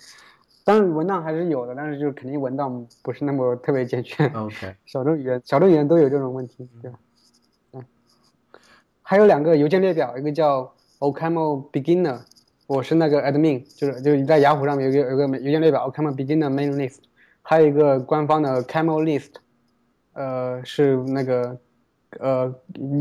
[0.64, 4.30] 当然文档还是有的，但是就是肯定文档不是那么特别健全。
[4.34, 6.98] OK， 小众语言，小众语言都有这种问题，对吧？
[7.72, 7.84] 嗯，
[9.02, 12.20] 还有两个邮件列表，一个叫 OCaml Beginner，
[12.66, 16.98] 我是那个 admin，就是就是在雅虎上面有个有个邮件列表 OCaml Beginner Main List，
[17.40, 19.30] 还有一个官方的 Camel List，
[20.16, 21.58] 呃，是那个
[22.18, 22.52] 呃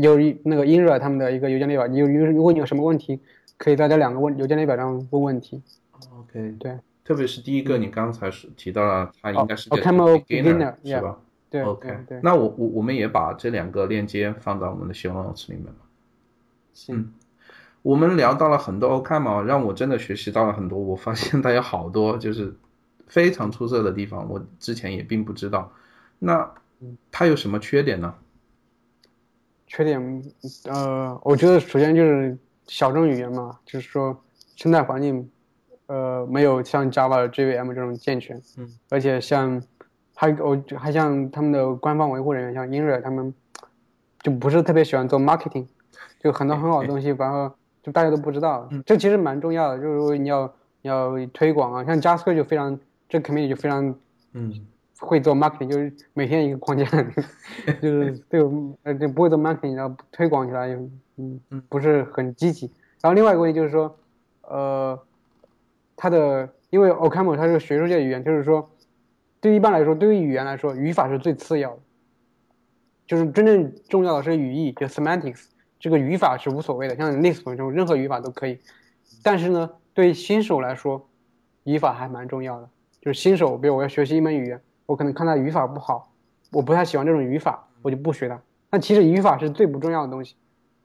[0.02, 3.18] 有一那个 Inra 他们的一个邮件列表，有有如果你有什么问题，
[3.56, 5.62] 可以在这两个问邮件列表上问问题。
[6.14, 15.86] OK，对，特别是第一个，你刚才是提到了，它应该是哦个 beginner 是吧对？OK，对对，那我我我们也把这两个链接放到我们的 show notes 里面吧。
[16.74, 17.14] 行，
[17.80, 20.78] 我们聊到了很多 OCaml，让我真的学习到了很多。
[20.78, 22.54] 我发现它有好多就是
[23.06, 25.72] 非常出色的地方，我之前也并不知道。
[26.18, 26.52] 那
[27.10, 28.14] 它有什么缺点呢？
[29.66, 30.22] 缺点，
[30.66, 34.16] 呃，我觉得首先就是小众语言嘛，就是说
[34.54, 35.28] 生态环境，
[35.86, 39.60] 呃，没有像 Java、JVM 这种健全，嗯，而且像
[40.14, 43.34] 还我还像他们的官方维护人员，像 Inra 他们
[44.20, 45.66] 就不是特别喜欢做 marketing，
[46.20, 47.52] 就很多很好的东西，然后
[47.82, 53.94] 就大家都不知道，这其实蛮重要的，就是说你要你要推广啊，像 JavaScript 就非常这 community 就非常
[54.32, 54.66] 嗯
[54.98, 56.84] 会做 marketing，就是每天一个框架，
[57.82, 58.40] 就是对
[58.82, 60.74] 呃就不会做 marketing，然后推广起来也
[61.16, 62.66] 嗯不是很积极。
[63.00, 63.96] 然后另外一个问题就是说，
[64.42, 64.98] 呃，
[65.96, 68.70] 它的因为 OCaml 它是学术界语言，就是说
[69.40, 71.80] 对于一般来说，对于语言来说，语法是最次要的，
[73.06, 75.44] 就是真正重要的是语义，就 semantics，
[75.78, 78.58] 这个语法是无所谓的，像 Lisp 这种任何语法都可以。
[79.22, 81.08] 但是呢，对于新手来说，
[81.64, 82.68] 语法还蛮重要的。
[83.00, 86.12] 就是新手，比如我要学习一门语言，我可能看他语法不好，
[86.52, 88.40] 我不太喜欢这种语法，我就不学它。
[88.70, 90.36] 但其实语法是最不重要的东西，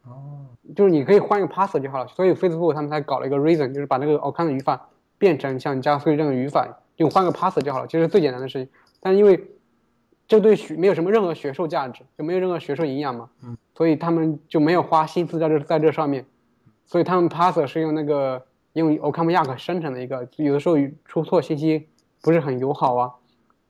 [0.04, 2.08] 哦就是你可以换一个 parser 就好了。
[2.08, 8.72] 所以 Facebook 他们才搞了一个 reason，就是把那个 OCaml 的语法变成像 JavaScript 这种语法，就换个 parser 就好了，其实是最简单的事情。
[9.02, 9.44] 但因为
[10.28, 16.26] 这对学没有什么任何学术价值，就没有任何学术营养嘛，嗯，所以他们就没有花心思在这在这上面。
[16.86, 20.76] 所以他们 parser 是用那个用 OCaml Yak 生成的一个，有的时候
[21.06, 21.90] 出错信息
[22.22, 23.12] 不是很友好啊。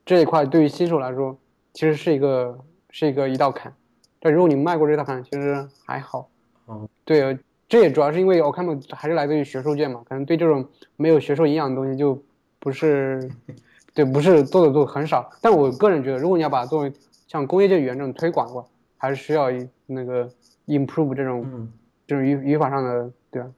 [0.06, 1.38] 这一块对于新手来说，
[1.74, 2.58] 其实是一个
[2.90, 3.74] 是一个一道坎。
[4.20, 6.30] 但如果你迈过这道坎，其实还好。
[6.66, 7.38] 哦，对，
[7.68, 12.22] 这也主要是因为 OCaml 还是来自于学术界嘛，可能对这种没有学术营养的东西就
[12.60, 13.30] 不是，
[13.94, 15.30] 对，不是做的做很少。
[15.42, 16.94] 但我个人觉得，如果你要把它作为
[17.28, 18.66] 像工业界语言这种推广的话，
[18.98, 20.30] 还是需要一那个
[20.68, 21.72] improve 这种嗯，
[22.06, 23.50] 这种语语法上的，对吧？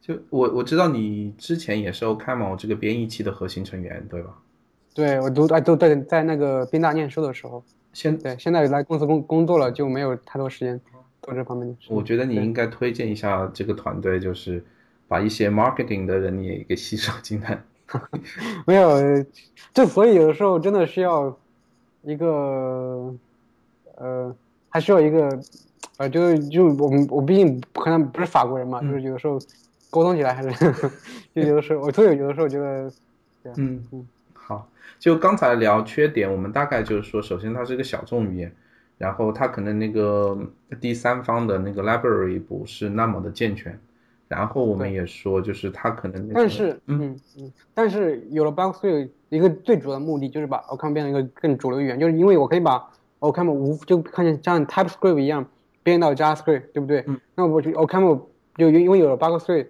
[0.00, 4.38] 就我我知道你之前也是 OCaml 这个编译器的核心成员，对吧？
[4.96, 10.80] 对，我读哎都在在那个宾大念书的时候，现对，现在来公司工工作了，就没有太多时间
[11.20, 11.88] 做这方面的事。
[11.90, 14.64] 我觉得你应该推荐一下这个团队，就是
[15.06, 17.62] 把一些 marketing 的人也给吸收进来。
[18.66, 19.22] 没有，
[19.74, 21.38] 就所以有的时候真的需要
[22.02, 23.14] 一个，
[23.96, 24.34] 呃，
[24.70, 25.38] 还需要一个，
[25.98, 29.38] 呃，就是就我们我毕竟可能不是法国人嘛，就是有的时候
[29.90, 30.72] 沟通起来还是，
[31.34, 32.90] 就有的时候我特别有的时候觉得，
[33.56, 34.15] 嗯嗯，好，
[34.98, 38.52] 就刚才聊缺点，我们大概就是说，首先它是一个小众语言，
[38.98, 40.38] 然后它可能那个
[40.80, 43.78] 第三方的那个 library 不是那么的健全，
[44.28, 52.88] 然后我们也说，就是它可能那个，但是，嗯嗯嗯，但是有了 b o x 有一个最主要的目的就是把 OCaml 变成一个更主流语言，就是因为我可以把
[53.20, 55.46] OCaml 无就看见像 TypeScript 一样
[55.82, 57.04] 编到 JavaScript，对不对？
[57.06, 57.20] 嗯。
[57.34, 58.22] 那我就 OCaml
[58.56, 59.66] 就因为有了 b o x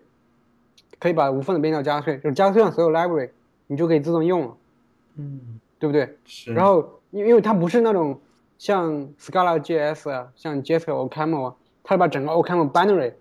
[0.99, 3.31] 可以把无缝的编到 JavaScript，就是 JavaScript 上所有 library
[3.67, 4.57] 你就可以自动用了，
[5.17, 6.17] 嗯对不对？
[6.25, 8.19] 是，然后因为因为它不是那种
[8.59, 13.13] 像 Scala JS 啊，像 Jasper OCaml 啊，它把整个 OCaml binary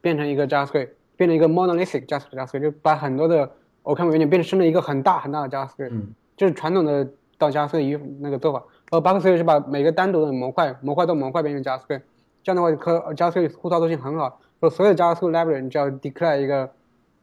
[0.00, 3.50] 变成一个 JavaScript，变成一个 monolithic JavaScript，JavaScript 就把很多的
[3.82, 8.62] OCaml 元件变成了一个很大很大的 JavaScript，、嗯这是传统的到 JavaScript 一那个做法。
[8.90, 12.02] 而 b u x 是把每个单独的模块模块到模块变成 JavaScript，
[12.42, 16.70] 这样的话可 JavaScript 互操作性很好，说所有 JavaScript library 你只要 declare 一个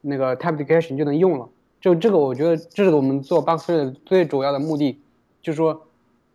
[0.01, 1.49] 那个 type declaration 就能用了。
[1.81, 4.99] 就这个，我觉得这是我们做 Box 的最主要的目的，
[5.41, 5.85] 就是说，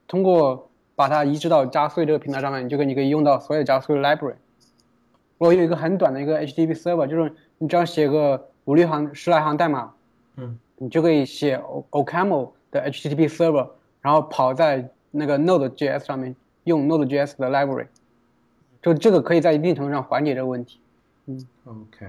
[0.07, 4.37] 通过把它移植到 JavaScript 这个平台上面，你就可以你可以用到所有 JavaScript library。
[5.39, 9.95] 我有一个很短的一个 HTTP server，就是你只要写个五六行、十来行代码，
[10.37, 13.71] 嗯，你就可以写 O OCaml 的 HTTP server，
[14.03, 17.87] 然后跑在那个 Node.js 上面用 Node.js 的 library，
[18.83, 20.79] 就这个可以在一定程度上缓解这个问题。
[21.27, 22.07] 嗯 OK，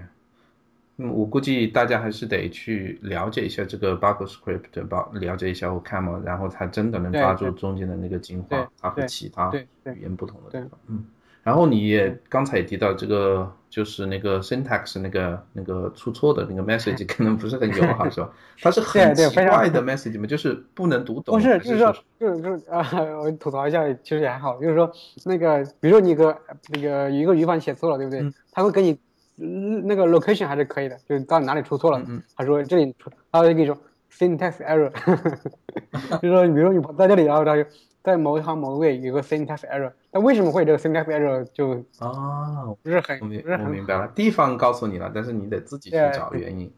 [1.04, 9.52] 嗯，我估计大家还是得去了解一下这个 BuckScript，吧，了解一下 OCaml，然后才真的能抓住中间的那个精华，它和其他
[9.86, 10.80] 语言不同的地方。
[10.88, 11.04] 嗯，
[11.43, 18.30] 然后你也刚才也提到这个，就是那个 syntax 那个那个出错的那个 message 可能不是很友好，是吧？
[18.62, 20.28] 它是 很奇怪的 message 吗？
[20.28, 22.86] 就是不能读懂，不是，就是说，就是就是啊、
[23.24, 24.91] 我吐槽一下，其实也还好，就是说
[25.26, 26.38] 那个，比如说你一个
[26.70, 28.20] 那个有一个语法你写错了，对不对？
[28.22, 28.99] 嗯他会给你嗯
[29.36, 32.23] 那个 location 还是可以的，就是到底哪里出错了，嗯嗯。
[32.36, 33.77] 他说这里出，他会跟你说
[34.11, 34.91] syntax error，
[36.21, 37.63] 就是说你比如说你在这里，然后他就
[38.03, 46.71] 在某一行某个位有个 syntax error，那为什么会有这个 syntax error 就啊，不是很我明不是很明白了，地方告诉你了，但是你得自己去找原因。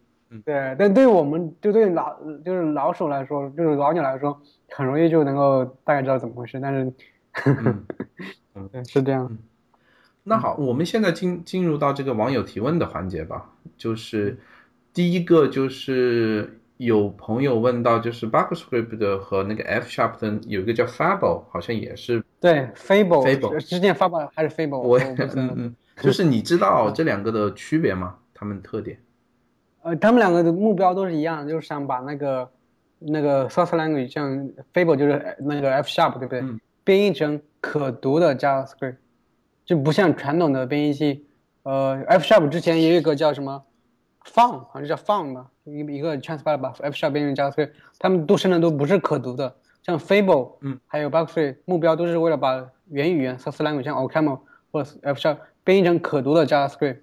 [0.43, 4.35] 对，但对于我们就对老就是老手来说，就是老鸟来说，
[4.71, 6.93] 很容易就能够大概知道怎么回事，但是
[8.55, 9.29] 嗯， 对是这样。
[10.23, 13.49] 那好，我们现在进进入到这个网友提问的环节吧。
[13.77, 14.39] 就是
[14.93, 25.53] 第一个就是有朋友问到，就是 BuckScript 的和那个 F Sharp 的有一个叫 Fable，好像也是对，Fable，Fable 是念 Fable 还是 Fable，我嗯。
[25.55, 28.15] 嗯，就是你知道这两个的区别吗？
[28.33, 28.97] 它们特点？
[29.81, 32.49] 呃，他们两个的目标都是一样，就是想把那个
[32.99, 36.39] 那个 source language，像 Fable 就是那个 F sharp，对不对？
[36.39, 38.97] 嗯编译成可读的 JavaScript，
[39.65, 41.25] 就不像传统的编译器，
[41.63, 43.63] 呃，F sharp 之前也有一个叫什么
[44.25, 54.39] Fun，好像叫 Fun 吧，一一个 transpile 把 F sharp 编译成 JavaScript，他们都生成都不是可读的，像 Fable，嗯，还有 BuckScript，目标都是为了把原语言 source language，像 OCaml
[54.71, 56.97] 或者 F sharp 编译成可读的 JavaScript，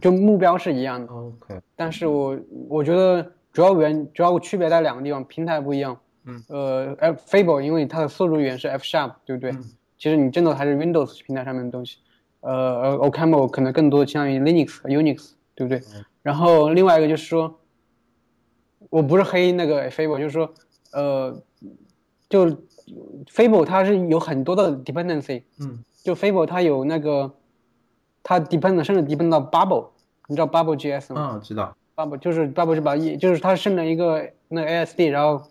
[0.00, 1.12] 就目标是一样的。
[1.12, 2.38] OK，但是我
[2.68, 5.98] 我觉得主要原主要区别在两个地方，平台不一样。
[6.24, 9.52] 嗯，呃，F Fable 因为它的速度语言是 F Sharp，对不对？
[9.52, 9.64] 嗯
[9.98, 11.98] 其实你真的还是 Windows 平台上面的东西。
[12.40, 15.82] 呃而，OCaml 可能更多倾向于 Linux 和 Unix，对不对？
[16.22, 17.58] 然后另外一个就是说，
[18.90, 20.52] 我不是黑那个 Fable，就是说，
[20.92, 21.42] 呃，
[22.28, 22.46] 就
[23.26, 27.32] Fable 它是有很多的 dependency，嗯就 Fable 它有那个，
[28.22, 29.88] 它 depend 甚至 depend 到 Bubble，
[30.28, 31.32] 你知道 Bubble JS 吗？
[31.34, 31.76] 嗯，知道。
[31.96, 35.42] Bubble 就是 Bubble 是把一就是它生成一个那个 ASD，然后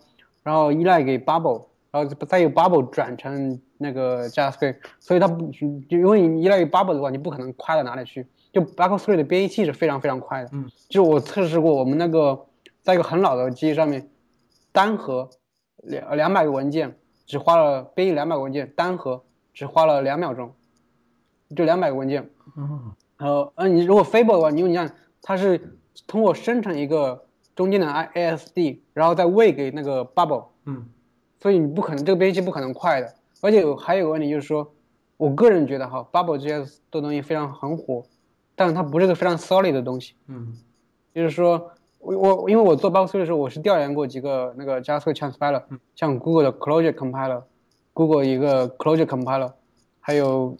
[0.44, 1.66] 然后依赖给 Bubble，
[1.96, 8.26] 然后再由 Bubble 转成那个 JavaScript，所以它不就因为你依赖于 Bubble 的话，你不可能快到哪里去。
[8.52, 12.46] 就 BuckScript 的编译器是非常非常快的，嗯，就是我测试过，我们那个
[12.82, 14.08] 在一个很老的机器上面，
[14.72, 15.28] 单核
[15.82, 19.22] 两两百个文件只花了编译两百个文件，单核
[19.52, 20.54] 只花了两秒钟，
[21.54, 30.88] 就两百个文件，哦，呃，嗯，你如果 Fable 的话，你你看它是通过生成一个中间的 I ASD，然后再喂给那个 Bubble，嗯
[31.40, 33.14] 所以你不可能这个编辑器不可能快的。
[33.42, 34.72] 而且有还有个问题就是说，
[35.16, 38.02] 我个人觉得哈，Bubble JS 这东西非常很火，
[38.54, 40.14] 但是它不是个非常 solid 的东西。
[40.26, 40.56] 嗯
[41.14, 45.62] 就是说我我因为我做 box 的时候，我是调研过几个那个 JavaScript transpiler，
[45.94, 49.52] 像 Google 的 Clojure compiler，Google 一个 Clojure compiler，
[50.00, 50.56] 还有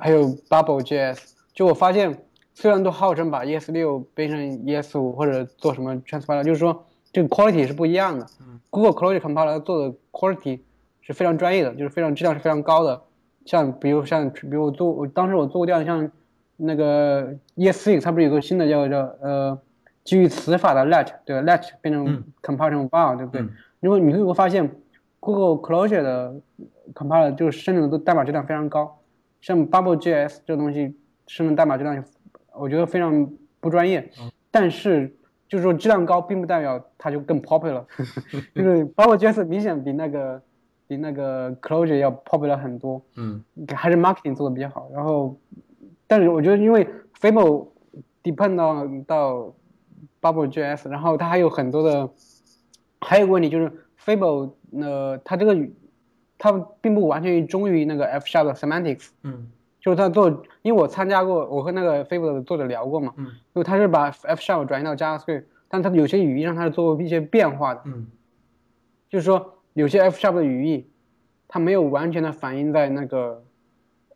[0.00, 1.18] 还有 Bubble JS，
[1.52, 2.24] 就我发现
[2.54, 6.84] 虽然都号称把 ES 六变成 ES 五或者做什么 transpiler，就是说
[7.16, 8.26] 这个 quality 是不一样的。
[8.68, 10.60] Google Clojure compiler 做的 quality
[11.00, 13.00] 是非常专业的，就是非常质量是非常高的。
[13.46, 16.10] 像比如像比如我做我当时我做过调研，像
[16.58, 19.58] 那个 ES6 它不是有个新的叫叫呃
[20.04, 23.40] 基于词法的 Let 对吧？Let 变成 compile 成 bar，对不对？
[23.80, 24.70] 如果你会发现
[25.18, 26.38] Google Clojure 的
[26.92, 28.98] compiler 就是生成的代码质量非常高，
[29.40, 30.94] 像 Bubble JS 这个东西
[31.26, 32.04] 生成代码质量
[32.52, 34.10] 我觉得非常不专业。
[34.50, 35.15] 但是
[35.48, 37.84] 就是说质量高并不代表它就更 popular，
[38.54, 40.42] 就是 Bubble JS 明显比那个。
[40.88, 43.42] 比那个 Clojure 要 popular 很多，嗯，
[43.74, 44.88] 还是 marketing 做的比较好。
[44.92, 45.36] 然后，
[46.06, 46.88] 但是我觉得因为
[47.20, 47.66] Fable
[48.22, 49.52] depend 到到
[50.20, 52.08] Bubble JS，然后它还有很多的，
[53.00, 55.58] 还有个问题就是 Fable，呃，它这个
[56.38, 59.50] 它并不完全忠于那个 F sharp 的 semantics，嗯，
[59.86, 60.28] 就是他做，
[60.62, 68.08] 因为我参加过，我和那个 Fable 的作者聊过嘛，嗯，因为他是把 F sharp 转移到 JavaScript，但他有些语义上他是做一些变化的，嗯，
[69.08, 69.52] 就是说。
[69.76, 70.86] 有些 F sharp 的语义，
[71.46, 73.44] 它没有完全的反映在那个，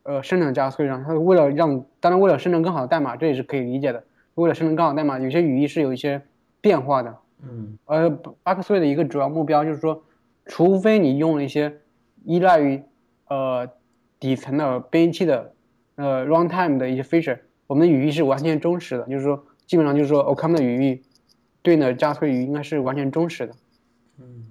[0.01, 1.03] 呃，生成 JavaScript 上。
[1.03, 4.03] 它为了让，当然为了生成更好的代码，这也是可以理解的。
[4.33, 6.19] 为了生成更好的代码，有些语义是有一些
[6.61, 7.15] 变化的。
[7.43, 7.77] 嗯。
[7.85, 8.09] 而
[8.43, 10.01] Backstreet 的一个主要目标就是说，
[10.47, 11.77] 除非你用了一些
[12.25, 12.81] 依赖于
[13.27, 13.69] 呃
[14.19, 15.53] 底层的编译器的
[16.01, 17.37] 呃 runtime 的一些 feature，
[17.67, 19.05] 我们的语义是完全忠实的。
[19.07, 21.01] 就是说，基本上就是说 o c a m 的语义
[21.61, 23.53] 对应的 JavaScript 语义应该是完全忠实的。
[24.17, 24.47] 嗯。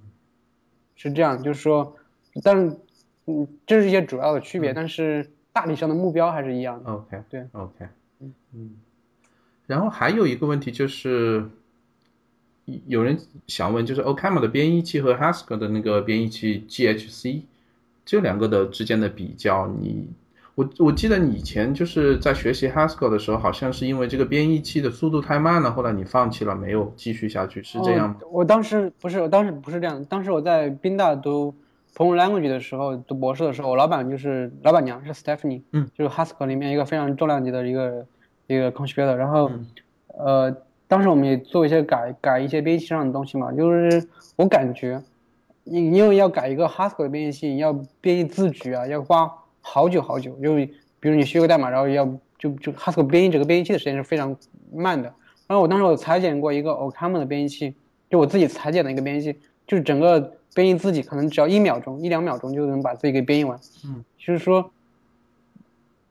[0.95, 1.95] 是这样，就是说，
[2.43, 2.77] 但是，
[3.25, 6.91] 嗯，这是一些主要的区别，但是大体上的目标还是一样的。
[6.91, 7.87] OK，对，OK，
[8.19, 8.75] 嗯嗯。
[9.65, 11.49] 然后还有一个问题就是，
[12.85, 17.41] 有人想问，就是 OCaml 的编译器和 Haskell 的那个编译器 GHC
[18.05, 20.07] 这两个的之间的比较，你。
[20.55, 28.17] 我我记得你以前就是在学习 Haskell 的时候，好像是因为这个编译器的速度太慢了，后来你放弃了，没有继续下去，是这样吗？
[28.29, 30.03] 我当时不是，我当时不是这样。
[30.05, 31.55] 当时我在宾大读
[31.95, 38.05] Programming Language 的时候，读博士的时候，我老板就是老板娘是 Stephanie，嗯，就是 Haskell 里面一个非常重量级的一个
[38.47, 39.13] 一个 contributor。
[39.13, 39.49] 然后，
[40.07, 40.53] 呃，
[40.87, 45.01] 当时我们也做一些改改一些编译器上的东西嘛，就是我感觉，
[45.63, 47.71] 因因为要改一个 Haskell 的编译器，要
[48.01, 49.31] 编译字句啊，要花。
[49.61, 50.65] 好久好久，因为
[50.99, 52.05] 比如你修个代码，然后要
[52.37, 54.35] 就就 Haskell 编译整个编译器的时间是非常
[54.73, 55.13] 慢的。
[55.47, 57.73] 然后我当时我裁剪过一个 OCaml 的编译器，
[58.09, 59.37] 就我自己裁剪的一个编译器，
[59.67, 63.59] 就是整个编译自己可能只要一秒钟、一两秒钟就能把自己给编译完。
[63.85, 64.71] 嗯，就是说，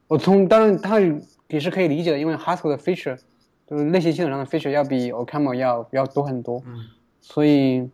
[0.09, 1.01] 我从当然它
[1.49, 3.19] 也是可以理解的，因为 Haskell 的 feature
[3.67, 6.63] 就是类型系统上的 feature 要比 OCaml 要要多很多。
[6.67, 6.85] 嗯，
[7.21, 7.89] 所以，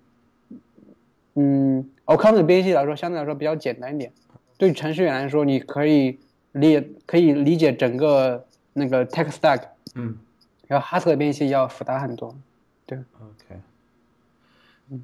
[1.34, 4.12] 嗯，OCaml 的编译器来说相对来说比较简单一点。
[4.58, 6.18] 对程序员来说，你可以
[6.52, 9.60] 理可以理解整个那个 tech stack，
[9.94, 10.16] 嗯，
[10.66, 12.34] 然后 Haskell 编译器要复杂很多，
[12.86, 12.98] 对。
[13.20, 13.60] OK，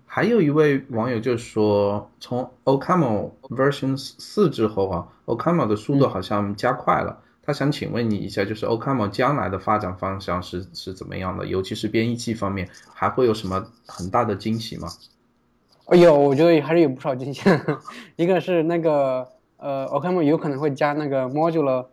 [0.07, 7.19] 还有一位网友就说，从 OCaml version 四之后啊，OCaml 的速度好像加快了。
[7.45, 11.45] 他想请问你一下，就是 OCaml 将来的发展方向是是怎么样的？
[11.45, 14.89] 尤其是编译器方面，还会有什么很大的惊喜吗？
[15.91, 17.43] 有，我觉得还是有不少惊喜。
[18.17, 19.29] 一个是那个。
[19.63, 21.87] 呃，OCaml 有可能会加那个 modular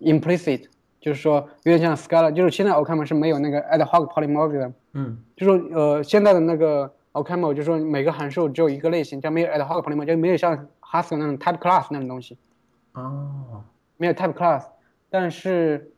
[0.00, 0.66] implicit，
[1.00, 4.72] 就是说有点像 Scala，就是现在 OCaml 是没有那个 ad hoc polymorphism 的。
[4.92, 12.38] 嗯，就说呃现在的那个 OCaml 就说每个函数只有一个类型，叫没有 ad hoc polymorphism，就没有像 Haskell 那种 type class 那种东西。
[12.92, 13.64] 哦，
[13.96, 14.64] 没有 type class，
[15.10, 15.90] 但是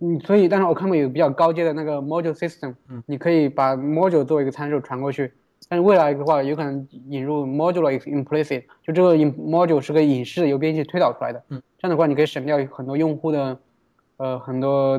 [0.00, 5.32] 你所以但是 OCaml 有比较高阶的那个 module system，嗯，你可以把 module 作为一个参数传过去。
[5.68, 11.42] 但是未来的话，有可能引入 modular implicit，就这个 module 是个隐式的，由编辑推导出来的。
[11.48, 13.58] 嗯，这样的话，你可以省掉很多用户的，
[14.16, 14.98] 呃，很多，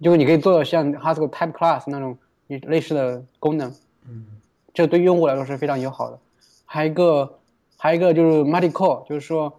[0.00, 3.72] 就是你可以做到像 Haskell type class 那种类似的功能。
[4.08, 4.24] 嗯，
[4.72, 6.18] 这对用户来说是非常友好的。
[6.64, 7.38] 还有一个，
[7.76, 9.52] 还有一个就是 multi core，就是说，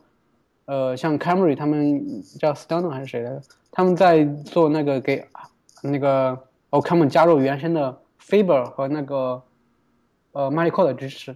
[0.65, 3.41] 呃，像 Camry 他们叫 Stone 还是谁的，
[3.71, 5.25] 他们在做那个给
[5.83, 6.37] 那个
[6.69, 9.41] OCaml 加入原生的 Fiber 和那个。
[10.35, 11.33] 呃 m a l i c o 的支持，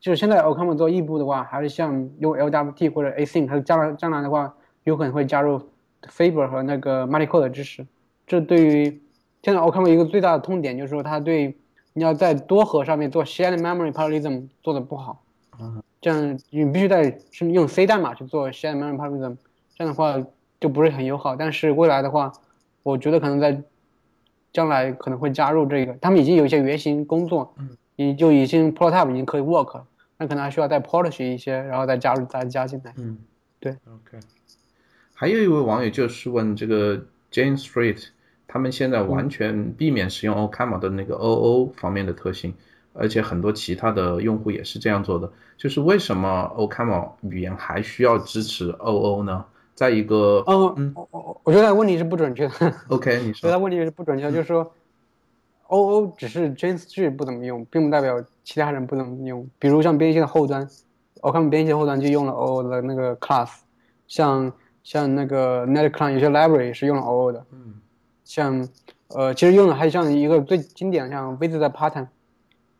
[0.00, 4.54] 就是现在 OCaml 做异步的话，还是像用 LWT 或者 Async，还有将来将来的话，
[4.84, 5.60] 有可能会加入
[6.02, 7.86] Faber 和那个 m a l i c o 的支持。
[8.26, 9.02] 这对于
[9.42, 11.54] 现在 OCaml 一个最大的痛点就是说，它对
[11.92, 15.22] 你要在多核上面做 Shared Memory Parallelism 做的不好。
[16.00, 19.36] 这样你必须在是用 C 代码去做 Shared Memory Parallelism，
[19.74, 20.26] 这样的话
[20.58, 21.36] 就不是很友好。
[21.36, 22.32] 但是未来的话，
[22.82, 23.62] 我觉得可能在
[24.52, 27.54] 将来可能会加入这个，他们已经有一些原型工作，
[27.96, 29.86] 嗯，也就已经 prototype 已经可以 work 了，
[30.18, 32.92] 那可能还需要再 polish 一些，然后再加入再加进来。
[32.96, 33.18] 嗯，
[33.60, 34.18] 对，OK。
[35.14, 36.96] 还有一位网友就是问这个
[37.32, 38.08] Jane Street，
[38.46, 42.54] 他们现在完全避免使用 OCaml 的那个 OO 方面的特性，
[42.92, 49.44] 而且很多其他的用户也是这样做的，就是为什么 OCaml 语言还需要支持 OO 呢？
[49.74, 52.74] 在一个，哦，嗯，我我我觉得问题是不准确的。
[52.88, 54.72] OK，你说，觉得问题是不准确，就是说
[55.68, 59.48] ，OO 只是 James G 不怎么用，并不代表其他人不怎么用。
[59.58, 60.68] 比如像编译器的后端
[61.20, 63.48] ，OCaml 编译器后端就用了 OO 的那个 class，
[64.06, 64.52] 像
[64.82, 67.74] 像那个 NetClient 有些 library 是用了 OO 的，嗯，
[68.24, 68.68] 像
[69.08, 72.06] 呃，其实用的还像一个最经典的像 visit pattern，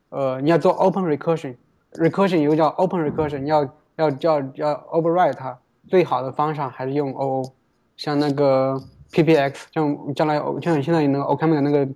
[0.08, 3.64] 呃，你要做 open recursion，recursion 有个叫 open recursion，你要
[3.96, 5.56] 要要要 override 它，
[5.88, 7.52] 最好的方式还是用 OO，
[7.96, 8.80] 像那个
[9.12, 11.88] PPX，像将来像现在那个 OCaml 的那个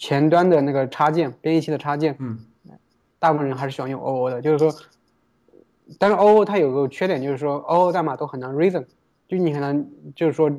[0.00, 2.38] 前端的那个插件，编译器的插件，嗯，
[3.18, 4.74] 大部分人还是喜欢用 OO 的，就是说，
[5.98, 8.86] 但是 OO 它有个缺点，就是说 OO 代码都很难 reason，
[9.28, 9.86] 就你很难
[10.16, 10.50] 就是说，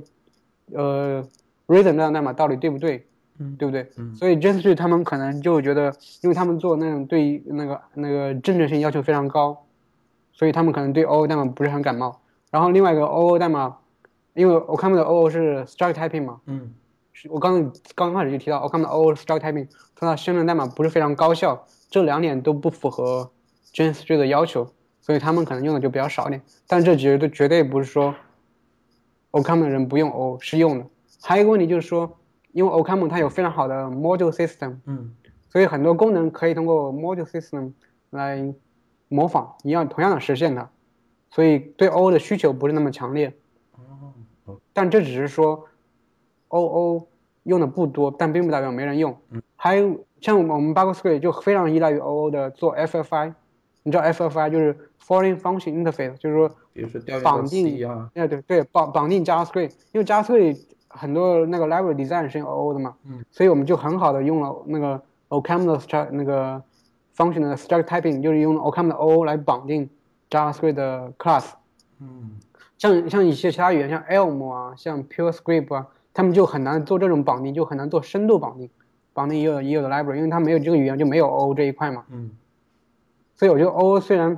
[0.74, 1.28] 呃
[1.66, 3.04] ，reason 这样代码到底对不对，
[3.39, 3.89] 嗯对不对？
[3.98, 9.66] 嗯所以 JSG 他们可能就觉得，因为他们做那种对那个那个正确性要求非常高，
[10.34, 12.22] 所以他们可能对 OO 代码不是很感冒。
[12.52, 13.78] 然后另外一个 OO 代码，
[14.36, 16.68] 因为 OCaml 的 OO 是 struct typing 嘛，嗯是
[17.30, 23.32] 我刚刚刚开始就提到 OCaml 的是 struct typing，它的生成代码不是非常高效，这两点都不符合
[23.74, 26.41] JSG 的要求，所以他们可能用的就比较少一点。
[26.67, 28.15] 但这绝对绝对不是说
[29.32, 30.86] OCaml 的人不用 OO 是用的。
[31.22, 32.17] 还有一个问题就是说，
[32.51, 35.15] 因为 OCaml 它有非常好的 module system，嗯
[35.49, 37.74] 所以很多功能可以通过 module system
[38.09, 38.53] 来
[39.09, 40.69] 模仿，一样同样的实现它，
[41.30, 43.34] 所以对 OO 的需求不是那么强烈。
[43.74, 45.67] 哦，但这只是说
[46.47, 47.05] OO
[47.44, 49.16] 用的不多，但并不代表没人用。
[49.56, 53.34] 还有像我们 Bugoscript 就非常依赖于 OO 的做 FFI，
[53.84, 54.76] 你知道 FFI 就是
[55.06, 66.62] Foreign Function Interface，就是说比如说绑定啊，哎，对对，绑绑定 JavaScript，因为 JavaScript 很多那个 library design 是用 OO 的嘛，嗯，所以我们就很好的用了那个 OCaml 的 struct 那个
[67.16, 69.89] function 的 struct typing，就是用 OCaml 的 OO 来绑定
[70.30, 71.52] JavaScript 的 class。
[72.00, 72.38] 嗯
[72.78, 78.70] 像像一些其他语言，像 Elm 啊，像 PureScript 啊，他们就很难做这种绑定，就很难做深度绑定，
[79.14, 82.05] 绑定也有也有的 library，因为它没有这个语言就没有 OO 这一块嘛。
[82.09, 82.32] 嗯
[83.36, 84.38] 所以我觉得 OO 虽然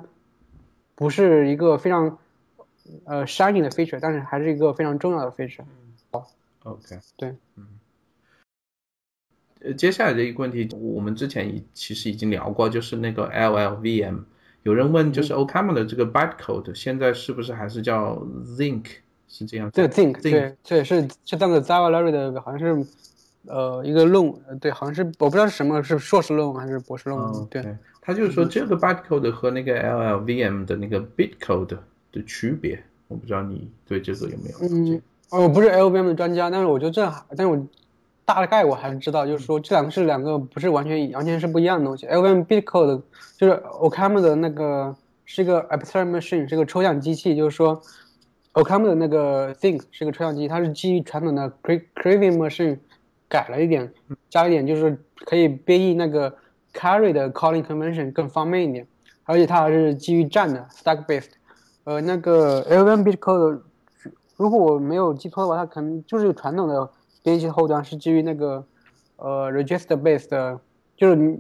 [0.96, 2.18] 不是一个非常
[3.04, 5.66] 呃 shining 的 feature，但是还是一个非常重要的 feature。
[6.12, 6.28] 好
[6.64, 7.68] ，OK，对，嗯。
[9.62, 14.24] 呃，接下来的一个问题，我们之前已其实已经聊过，就是那个 LLVM。
[14.64, 18.16] 有人问，就是 OCaml 的这个 bytecode 现在是不是还是叫
[18.46, 18.86] Zinc？
[19.34, 19.74] 是这样子？
[19.76, 22.86] 这个 Think 对对是是当个 Java Library 的，好像是
[23.48, 27.32] 呃一个论文，呃对，好像是我不知道是什么，是硕士论文还是博士论文。
[27.32, 31.76] 哦，对，，他就是说这个 bytecode 和那个 LLVM 的那个 bitcode
[32.12, 34.76] 的区别，我不知道你对这个有没有了解？
[34.94, 37.68] 嗯，哦我不是 LLVM 的专家，但是我觉得这还，但是我
[38.26, 42.06] 大概我还是知道，就是说这两个是两个不是完全完全是不一样的东西。
[42.06, 43.02] LVM bitcode
[43.36, 47.82] 就是 OCaml 的那个是一个 abstract machine，是个抽象机器，就是说
[48.54, 52.78] OCaml 的那个 think 是个抽象机，它是基于传统的 Craving machine
[53.28, 53.92] 改了一点，
[54.30, 56.36] 加了一点就是可以编译那个
[56.74, 58.88] carry 的 calling convention 更方便一点，
[59.24, 61.32] 而且它还是基于站的 stack based。
[61.86, 63.62] 呃，那个 LVM bitcode
[64.38, 66.90] 如果我没有记错的话，它可能就是传统的
[67.24, 68.64] 编辑后端是基于那个
[69.18, 70.60] 呃 register based，的
[70.96, 71.40] 就是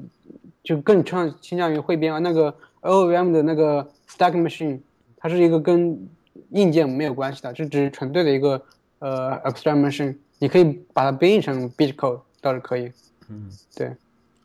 [0.63, 4.79] 就更倾倾向于汇编，而那个 LVM 的那个 stack machine，
[5.15, 6.09] 它是一个跟
[6.53, 8.61] 硬件没有关系的，这只是纯粹的一个
[8.99, 12.91] 呃 abstract machine，你可以把它编译成 bitcode 倒是可以。
[13.29, 13.91] 嗯，对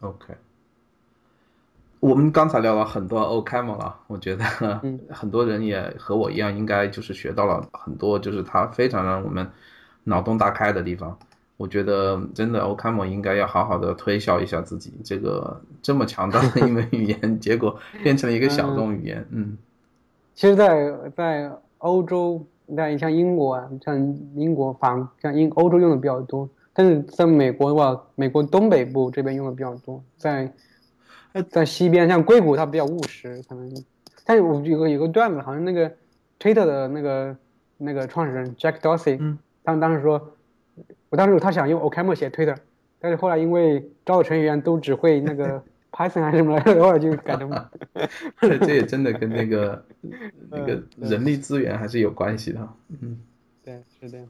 [0.01, 0.35] ，OK，
[2.01, 4.45] 我们刚才聊了很多 OCaml 了，我觉得
[4.83, 9.49] 嗯 很多人也和我一样，应该就是学到了很多，就是它非常让我们
[10.05, 11.19] 脑洞大开的地方。
[11.57, 19.27] 我觉得真的 OCaml 应该要好好的推销一下自己这个这么强大的一门语言，结果变成了一个小众语言。
[19.31, 19.59] 嗯
[20.37, 22.45] 其实在，在欧洲，
[22.77, 23.97] 在像英国啊，像
[24.35, 30.53] 英国、法，像英欧洲用的比较多，但是在美国的话，美国东北部这边用的比较多，在
[31.51, 33.73] 在西边，像硅谷它比较务实，可能。
[34.25, 35.91] 但是我有个有个段子，好像那个
[36.39, 37.37] Twitter 的那个
[37.77, 39.17] 那个创始人 Jack Dorsey，
[39.65, 40.33] 他们当时说，
[41.09, 42.57] 我当时他想用 OCaml 写 Twitter，
[42.99, 47.51] 但是后来因为招的程序员都只会那个 Python 还是什么来着， 偶尔就改成
[48.41, 49.85] 这这也真的跟那个
[50.51, 52.69] 那个人力资源还是有关系的。
[53.01, 53.19] 嗯。
[53.65, 54.27] 对，是这样。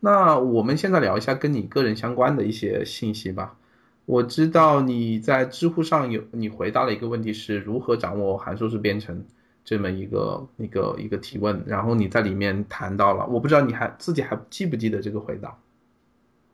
[0.00, 3.56] 那我们现在聊一下跟你个人相关的一些信息吧。
[4.04, 9.24] 我知道你在知乎上有你回答了一个问题，是如何掌握函数式编程
[9.64, 15.56] 这么一个一个一个提问，然后你在里面谈到了，我不知道你还自己还记不记得这个回答？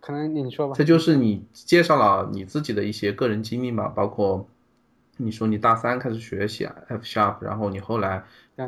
[0.03, 0.74] 可能你说吧。
[0.76, 4.44] 这就是你介绍了你自己的一些个人经历嘛，包括
[5.18, 8.24] 你说你大三开始学习 F sharp，然后你后来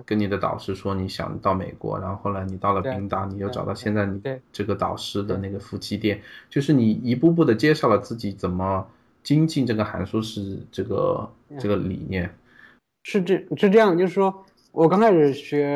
[0.07, 4.23] 跟你的导师说你想到美国，然后后来你到了宾大，你又找到现在你
[4.53, 8.87] 这个导师的那个夫妻店，就是你一步步的介绍了自己怎么
[9.25, 11.29] 精进这个函数式这个
[11.59, 12.33] 这个理念。
[13.03, 15.67] 是这是这样，就是说我刚开始学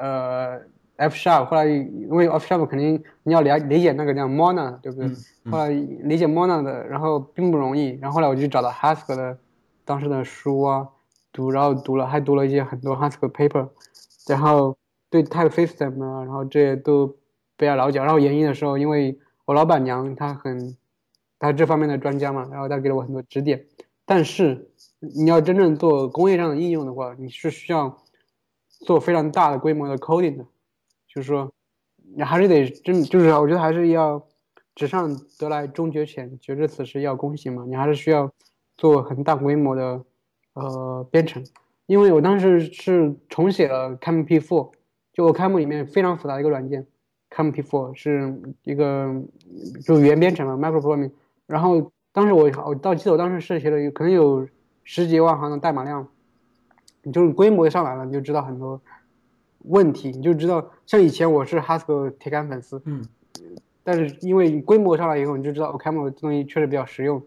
[0.00, 0.58] 呃。
[0.96, 5.10] F sharp，后来因为 F sharp 肯定你要了理解那个叫 Mono，对不对？
[5.50, 7.98] 后来理解 Mono 的，然后并不容易。
[8.00, 9.38] 然后后来我就找到 Haskell 的
[9.84, 10.88] 当时的书啊，
[11.32, 13.68] 读，然后读了，还读了一些很多 Haskell paper，
[14.28, 14.76] 然后
[15.10, 17.08] 对 Type System 啊，然后这些都
[17.56, 17.98] 比较了解。
[17.98, 20.76] 然后研一的时候，因为我老板娘她很，
[21.38, 23.66] 她这方面的专家嘛，然后她给了我很多指点。
[24.06, 24.70] 但是
[25.00, 27.98] 你要真正做工业上的应用的话，你是需要
[28.68, 30.46] 做非常大的规模的 coding 的。
[31.14, 31.52] 就是说，
[32.16, 34.26] 你还是得真，就是我觉得还是要
[34.74, 37.64] 纸上得来终觉浅，绝知此时要躬行嘛。
[37.68, 38.32] 你还是需要
[38.76, 40.04] 做很大规模的
[40.54, 41.44] 呃编程，
[41.86, 44.72] 因为我当时是重写了 CAMP4，
[45.12, 46.84] 就我 CAM 里面非常复杂的一个软件
[47.30, 49.14] ，CAMP4 是一个
[49.86, 51.12] 就语言编程嘛，microprogramming。
[51.46, 54.48] 然后当时我我到记得我当时是写了可能有
[54.82, 56.08] 十几万行的代码量，
[57.04, 58.82] 你就是规模上来了，你就知道很多。
[59.64, 63.02] 问题你就知道，像以前我是 Haskell 铁杆粉丝，嗯，
[63.82, 67.22] 但是因为规模上来以后，你就知道 OCaml 这东西确实比较实用，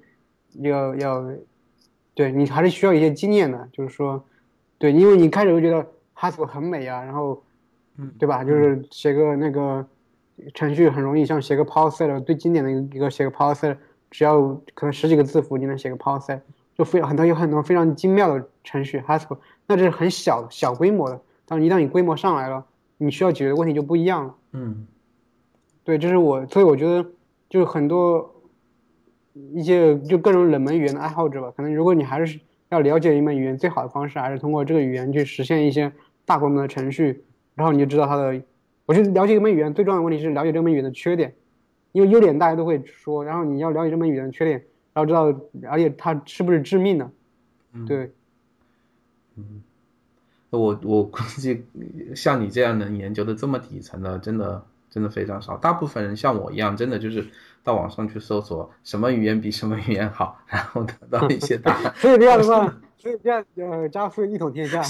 [0.60, 1.26] 要要，
[2.14, 4.24] 对你还是需要一些经验的，就是说，
[4.78, 5.86] 对，因为你开始会觉得
[6.16, 7.44] Haskell 很美啊，然后，
[7.98, 8.44] 嗯，对吧？
[8.44, 9.86] 就是写个那个
[10.54, 13.78] 程序很容易，像写个 PowerSet 最经典的一个写个 PowerSet，
[14.12, 14.40] 只要
[14.76, 16.42] 可能十几个字符你能写个 PowerSet，
[16.78, 21.20] 就非常很多有很多非常精妙的程序 Haskell，那这是很小小规模的。
[21.48, 22.66] 但一旦你规模上来了，
[22.98, 24.36] 你需要解决的问题就不一样了。
[24.52, 24.86] 嗯，
[25.84, 27.10] 对，这是我，所以我觉得
[27.50, 28.44] 就是很多
[29.54, 32.40] 一些就各种冷门语言的爱好者吧，可能如果你还是
[32.70, 35.92] 要了解一门语言，最好的方式还是通过这个语言去实现一些
[36.26, 37.24] 大规模的程序，
[37.56, 38.42] 然后你就知道它的。
[38.86, 41.36] 我觉得了解一门语言最重要的问题是了解这门语言的缺点，
[41.92, 45.26] 因为优点大家都会说，然后你要了解这门语言的缺点，然后知道
[45.70, 47.12] 而且它是不是致命的。
[47.86, 48.12] 对，
[49.36, 49.62] 嗯。
[50.58, 51.64] 我我估计
[52.16, 55.58] 像你这样能研究的这么底层的，真的真的非常少。
[55.58, 57.28] 大部分人像我一样，真的就是
[57.64, 61.94] 到网上去搜索什么语言比什么语言好，然后得到一些答案。
[61.98, 64.82] 所以这样的话， 所以这样呃，加速一统天下，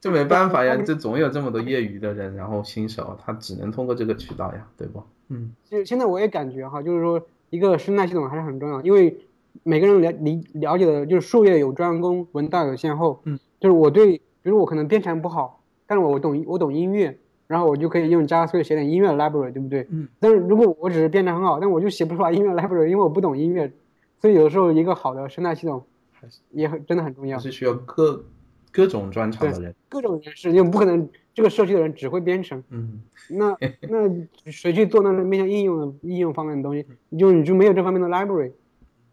[0.00, 5.02] 这没办法呀， 这总有这么多业余的人，然后新手他只能通过这个渠道呀，对不？
[5.28, 9.16] 嗯，就现在我也感觉哈，就是说一个生态系统还是很重要，因为
[9.62, 13.20] 每个人了理了解的就是术业有专攻，文道有先后。
[13.24, 14.20] 嗯，就是我对。
[14.42, 17.16] 比如我可能编程不好，但是我我懂我懂音乐，
[17.46, 19.86] 然后我就可以用 JavaScript 写点音乐 library，对不对？
[19.90, 20.08] 嗯。
[20.18, 23.72] 但是如果我只是编程很好，但我就写不出来音乐 library，因为我不懂音乐。
[24.18, 27.38] 所以有的时候一个好的生态系统还也很真的很重要。
[27.38, 28.24] 是需要各
[28.72, 29.74] 各种专长的人。
[29.88, 32.62] 各种人士，因为不可能这个社区的人只会编程。
[32.70, 33.02] 嗯。
[33.30, 36.84] 那那谁去做那个面向应用的应用方面的东西？
[37.10, 38.52] 你就你就没有这方面的 library，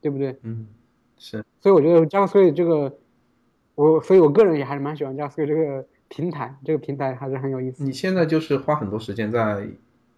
[0.02, 0.38] 对不对？
[0.44, 0.66] 嗯，
[1.18, 1.44] 是。
[1.60, 2.98] 所以我觉得 JavaScript 这个。
[3.80, 7.82] 我所以，我个人也还是蛮喜欢 JavaScript 这个平台，这个平台还是很有意思。
[7.82, 9.66] 你现在就是花很多时间在，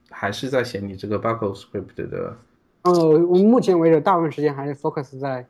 [0.10, 2.36] 还是在写你这个 BuckleScript 的？
[2.82, 2.92] 呃，
[3.28, 5.46] 我目前为止大部分时间还是 focus 在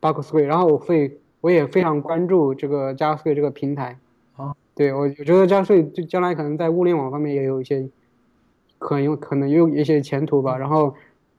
[0.00, 3.98] BuckleScript，然后我会我也非常关注这个 JavaScript 这个平台。
[4.36, 7.88] 啊，对我我觉得 JavaScript 就将来可能在物联网方面也有一些
[8.78, 10.56] 可能有可能有一些前途吧。
[10.56, 10.94] 然后，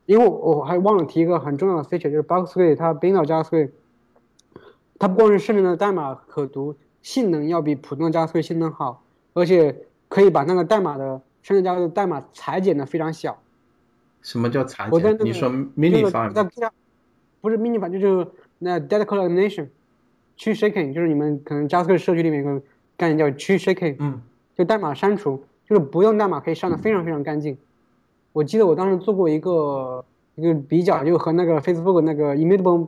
[0.07, 3.69] 因为我还忘了提一个很重要的 feature，就是 BuckleScript 它编到 JavaScript。
[4.97, 9.75] 它不光是生成的代码可读，性能要比普通的 JavaScript 性能好，而且
[10.07, 13.37] 可以把那个代码的生成加的代码裁剪的非常小。
[14.21, 15.17] 什么叫裁剪？
[15.19, 16.71] 你说 mini file？
[17.41, 18.27] 不是 mini file，就是
[18.57, 19.67] 那 data coordination，
[20.37, 22.65] 去 shaking，就是你们可能 JavaScript 社区里面有个
[22.95, 24.21] 概念叫去 shaking，嗯，
[24.57, 27.57] 就代码删除，就是不用代码可以删的非常非常干净。
[28.31, 32.87] 我记得我当时做过一个一个比较，就和那个 Facebook 那个 immutable。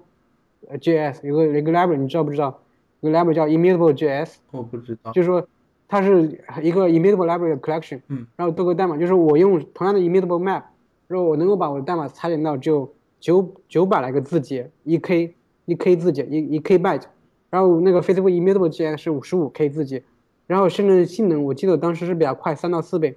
[0.68, 2.60] 呃，JS 有个一个 library，你知道不知道？
[3.02, 4.36] 有个 library 叫 immutable JS。
[4.52, 5.12] 我不知道。
[5.12, 5.48] 就是说，
[5.88, 8.02] 它是一个 immutable library 的 collection。
[8.08, 8.26] 嗯。
[8.36, 10.64] 然后多个代码，就是我用同样的 immutable map，
[11.08, 15.36] 然后我能够把我的代码裁剪到只有九九百来个字节，一 K
[15.66, 17.04] 一 K 字节，一一 K byte。
[17.50, 20.04] 然后那个 Facebook immutable JS 是五十五 K 字节，
[20.48, 23.16] 然后生成性能我记得当时是比较快三到四倍。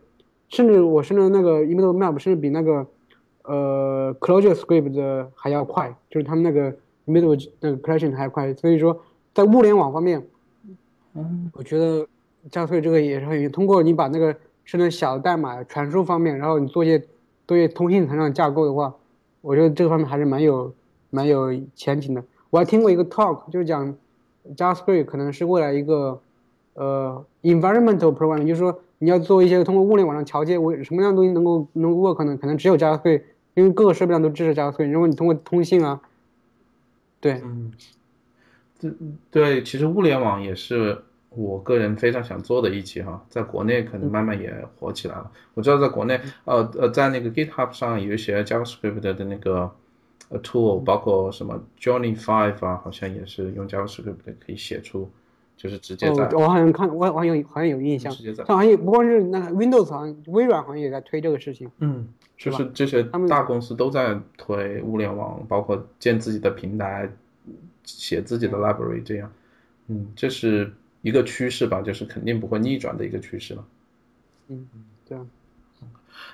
[0.49, 2.87] 甚至我甚至那个 immutable map 甚至比那个
[3.45, 6.77] 呃 Clojure script 的还要快，就是他们那个
[7.11, 7.37] 那个
[7.79, 8.53] collection 还快。
[8.55, 9.01] 所以说，
[9.35, 10.25] 在物联网方面，
[11.15, 12.07] 嗯我觉得
[12.51, 14.35] JavaScript 这个也是很通过你把那个
[14.65, 17.03] 生成小的代码传输方面，然后你做一些
[17.47, 18.95] 做一些通信层上架构的话，
[19.41, 20.73] 我觉得这个方面还是蛮有
[21.11, 22.23] 蛮有前景的。
[22.51, 23.95] 我还听过一个 talk，就是讲
[24.57, 26.21] JavaScript 可能是未来一个
[26.75, 32.37] 呃 environmental program，就是说你要做一些通过物联网上桥接，为什么样的东西能够能够 work 呢？
[32.37, 33.23] 可能只有 JavaScript，
[33.55, 34.91] 因为各个设备上都支持 JavaScript。
[34.91, 36.01] 如果你通过通信啊，
[37.21, 37.73] 对，嗯，
[38.79, 38.91] 这
[39.31, 40.97] 对，其实物联网也是
[41.29, 45.31] 我个人非常想做的一期哈，在国内可能慢慢也火起来了。
[45.55, 49.71] 我知道在国内，呃呃，在那个 GitHub 上有一些 JavaScript 的那个
[50.31, 55.09] 呃 tool，包括什么 Johnny Five 啊，好像也是用 JavaScript 可以写出，
[55.57, 61.71] 就是直接在哦，我好像看，我好像有好像有印象，直接在像好像也不光是那个 Windows，好像微软好像也在推这个事情。
[61.79, 62.09] 嗯，
[62.41, 67.07] 就是这些大公司都在推物联网，包括建自己的平台，
[67.85, 69.31] 写自己的 library，这样，
[69.89, 70.73] 嗯，这是
[71.03, 73.67] 一个趋势吧，就是肯定不会逆转的一个趋势了。
[74.49, 74.67] 嗯，
[75.07, 75.27] 对啊，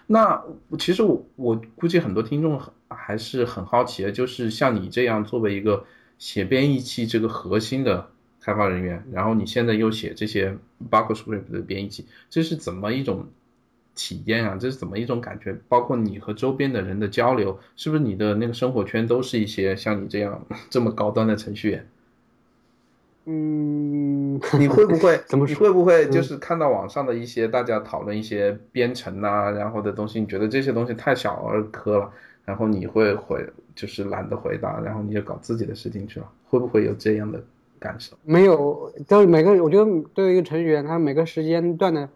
[0.07, 0.45] 那
[0.79, 5.85] 其实我我估计很多听众还是很好奇的，就是像你这样作为一个
[6.19, 8.09] 写编译器这个核心的
[8.41, 10.57] 开发人员，然后你现在又写这些
[10.89, 13.27] BuckScript 的编译器，这是怎么一种
[13.97, 14.57] 体验啊？
[14.61, 15.57] 这是怎么一种感觉？
[15.69, 20.41] 包括你和周边的人的交流，是不是你的那个生活圈都是一些像你这样
[20.71, 21.89] 这么高端的程序员？
[23.29, 32.13] 嗯， 你会不会怎么说你会不会就是看到网上的一些大家讨论一些编程啊，然后的东西，你觉得这些东西太小儿科了，
[32.45, 33.45] 然后你会回
[33.75, 37.43] 就是懒得回答，然后你就搞自己的事情去了，会不会有这样的
[37.81, 38.17] 感受？
[38.25, 42.09] 没有，就是每个，我觉得对于一个程序员，他每个时间段的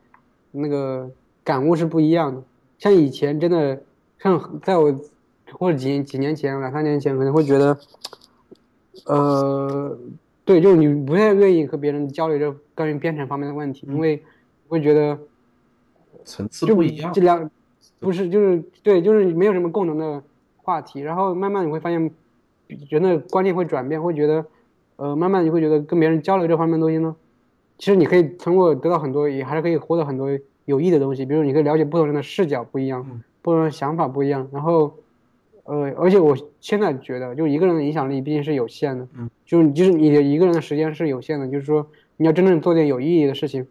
[0.52, 1.10] 那个
[1.44, 2.42] 感悟是不一样的。
[2.78, 3.82] 像以前真的，
[4.18, 4.94] 像在我
[5.52, 7.78] 或者几几年前、两三年前，可能会觉得，
[9.06, 9.98] 呃，
[10.44, 14.22] 对，就是你不太愿意和别人交流这关于编程方面的问题，因为
[14.68, 15.18] 会觉得
[16.24, 17.20] 层次就不一样这。
[17.20, 17.50] 两
[17.98, 20.22] 不是就是对，就是没有什么共同的
[20.56, 22.10] 话题，然后慢慢你会发现，
[22.88, 24.46] 人的观念会转变，会觉得，
[24.96, 27.14] 呃，慢慢你会觉得跟别人交流这方面的东西呢，
[27.76, 30.30] 其实你可以通过得到很多，也还是可以获得很多
[30.70, 34.94] 有益的东西，比如你可以了解不同人的视角不一样，嗯不同人的想法不一样，然后，
[35.64, 43.66] 呃，而且我现在觉得，就一个人的影响力毕竟是有限的，嗯，就是你就是你的一个人的时间是有限的，就是说你要真正做点有意义的事情，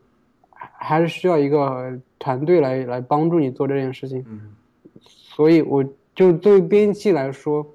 [0.52, 4.26] 还还是需要一个团队来来帮助你做这件事情。
[4.28, 4.56] 嗯
[5.02, 7.66] 所以我就对于编辑器来说，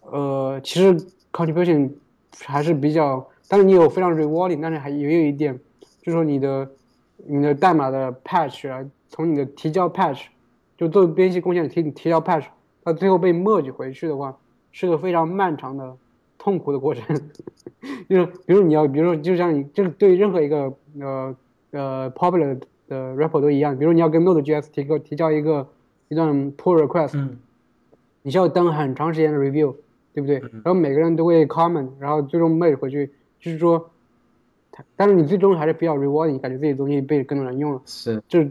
[0.00, 0.96] 呃，其实
[1.30, 1.90] contribution
[2.44, 5.58] 还是比较，但是你有非常 rewarding，但是还也有一点，
[6.00, 6.70] 就是说你的
[7.28, 10.24] 你的代码的 patch 啊，从你的提交 patch，
[10.76, 12.46] 就做编辑贡献提提交 patch，
[12.84, 14.36] 它最后被 merge 回去的话，
[14.72, 15.96] 是个非常漫长的、
[16.38, 17.04] 痛苦的过程。
[18.08, 21.36] 就是比如你要，比如说就像你这个对任何一个呃
[21.72, 22.58] 呃 popular
[22.88, 25.68] 的 repo 都一样，比如你要跟 Node.js 提个提交一个
[26.08, 27.38] 一段 pull request，嗯
[28.22, 29.74] 你需要等很长时间的 review，
[30.12, 30.38] 对不对？
[30.64, 33.90] 然后每个人都会 comment，然后最终 merge 回去，就是说，
[34.76, 37.80] 它但是你最终还是比较 rewarding，感觉自己的东西被更多人用了。
[37.86, 38.50] 是就是，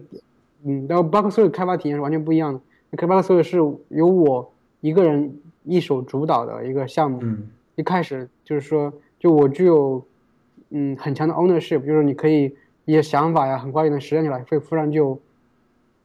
[0.64, 2.60] 嗯，然后 b u g s w o r 开发体验是完全不一样的。
[2.90, 3.58] 那 b u g s w o r 是
[3.90, 4.52] 由我
[4.82, 10.04] 一个人一手主导的一个项目，嗯一开始就是说，就我具有
[10.72, 12.56] 嗯很强的 ownership，就是你可以
[12.86, 15.20] 一些想法呀，很快就能实现起来，会非常就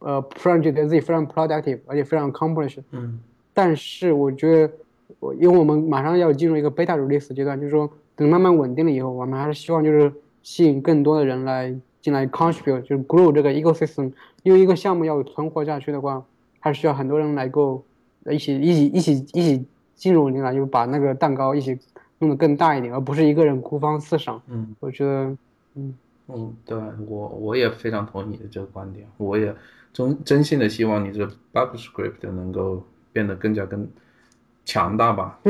[0.00, 2.80] 呃非常觉得自己非常 productive，而且非常 accomplished。
[2.90, 3.18] 嗯
[3.54, 4.72] 但是我觉得，
[5.18, 7.90] 我因为我们马上要进入一个 beta release 阶段，就是说
[8.20, 14.12] 等慢慢稳定了以后，我们还是希望就是吸引更多的人来进来 contribute，就是 grow 这个 ecosystem。
[14.42, 16.22] 因为一个项目要存活下去的话，
[16.58, 17.82] 还是需要很多人来够
[18.26, 19.64] 一起一起一起一起
[19.94, 21.78] 进入进来，就把那个蛋糕一起
[22.18, 24.42] 弄得更大一点，而不是一个人孤芳自赏。
[24.48, 25.36] 嗯我觉得，
[25.76, 25.94] 嗯
[26.28, 29.54] 嗯，对我我也非常同意你的这个观点，我也
[29.94, 32.84] 真真心的希望你这 BubleScript 能够
[33.14, 33.88] 变得更加更
[34.66, 35.40] 强大吧。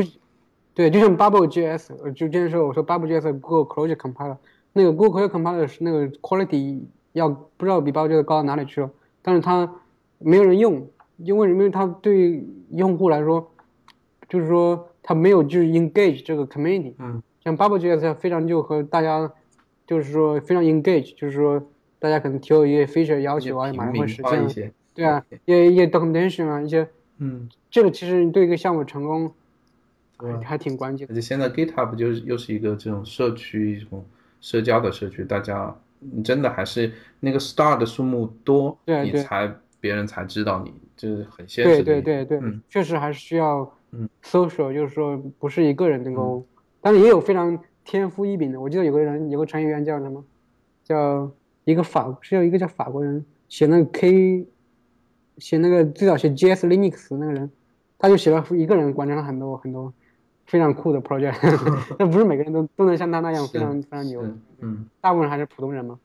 [0.74, 4.36] 对，就像 Bubble.js，呃就之前说我说 Bubble.js Google Closure Compiler，
[4.72, 6.80] 那个 Google Clojure compiler 是那个 quality
[7.12, 8.90] 要不知道比 Bubble.js 高到哪里去了，
[9.22, 9.70] 但是它
[10.18, 10.88] 没有人用，
[11.18, 13.50] 因为因为它对用户来说，
[14.28, 19.32] 就是说它没有就是 engage 这个 community，嗯像 Bubble.js 非常就和大家
[19.86, 21.60] 就是说非常 engage，就是说
[21.98, 24.72] 大家可能提有一些 feature 要求啊，马上会平实现。
[24.92, 26.86] 对啊，一些一些 documentation 啊，一些
[27.18, 29.32] 嗯，这个其实对一个项目成功对
[30.20, 31.12] 还还挺关键的。
[31.12, 34.04] 而且现在 GitHub 就是又是一个这种社区，一种
[34.40, 41.84] 社交的社区，大家你真的还是那个 star 的数目多，对对你才别人才知道你，就是很现实对的。
[41.84, 46.44] 对对对，嗯确实还是需要嗯 social，就是说不是一个人能够，
[46.80, 48.60] 但是也有非常天赋异禀的。
[48.60, 50.24] 我记得有个人，有个程序员叫什么，
[50.84, 51.30] 叫
[51.64, 54.46] 一个法是叫一个叫法国人写那个 K，
[55.38, 57.50] 写那个最早写 JS Linux 那个人，
[57.98, 59.92] 他就写了一个人完成了很多很多
[60.50, 61.36] 非常酷的 project，
[61.96, 64.20] 但不是每个人都都能像他那样非常非常牛，
[64.58, 64.84] 嗯。
[65.00, 65.96] 大部分人还是普通人嘛。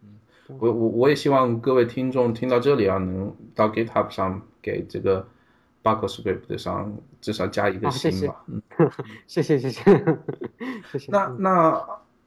[0.59, 5.25] 我我我也希望各位听众听到这里啊，能到 GitHub 上给这个
[5.83, 8.45] BuckleScript 上至少加一个星吧。
[8.47, 8.61] 嗯，
[9.25, 9.81] 谢谢谢谢
[10.91, 11.11] 谢谢。
[11.11, 11.83] 那那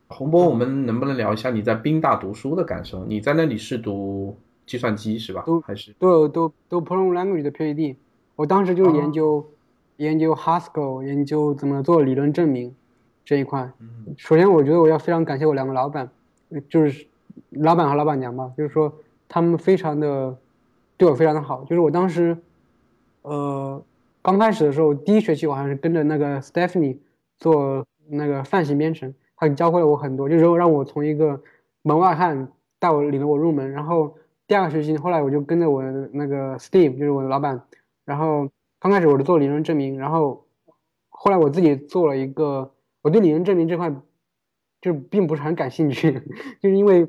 [0.08, 3.04] 洪波，我们能不能聊一下你在宾大读书的感受？
[3.04, 4.36] 你在那里是读
[4.66, 5.60] 计算机是吧都？
[5.60, 7.94] 还是都有都都 program language 的 PhD，
[8.34, 9.48] 我当时就是哦研究、
[9.98, 12.74] 研究 Haskell，研究怎么做理论证明
[13.24, 13.70] 这一块。
[13.80, 16.08] 嗯首先，我觉得我要非常感谢我两个老板，
[16.50, 17.06] 呃就是
[17.50, 18.92] 老板和老板娘吧，就是说
[19.28, 20.36] 他们非常的
[20.96, 21.64] 对我非常的好。
[21.64, 22.38] 就是我当时，
[23.22, 23.82] 呃，
[24.22, 26.98] 刚开始的时候，第一学期我还是跟着那个 Stephanie
[27.38, 31.40] 做那个泛型编程，他教会了我很多，就是让我从一个
[31.82, 32.48] 门外汉
[32.78, 33.70] 带我领了我入门。
[33.72, 34.14] 然后
[34.46, 37.60] 第二个学期，后来我就跟着我那个 Steve，就是我的老板，
[38.04, 38.48] 然后
[38.80, 40.46] 刚开始我是做理论证明，然后
[41.08, 42.72] 后来我自己做了一个，
[43.02, 43.92] 我对理论证明这块
[44.80, 46.12] 就并不是很感兴趣，
[46.62, 47.08] 就是因为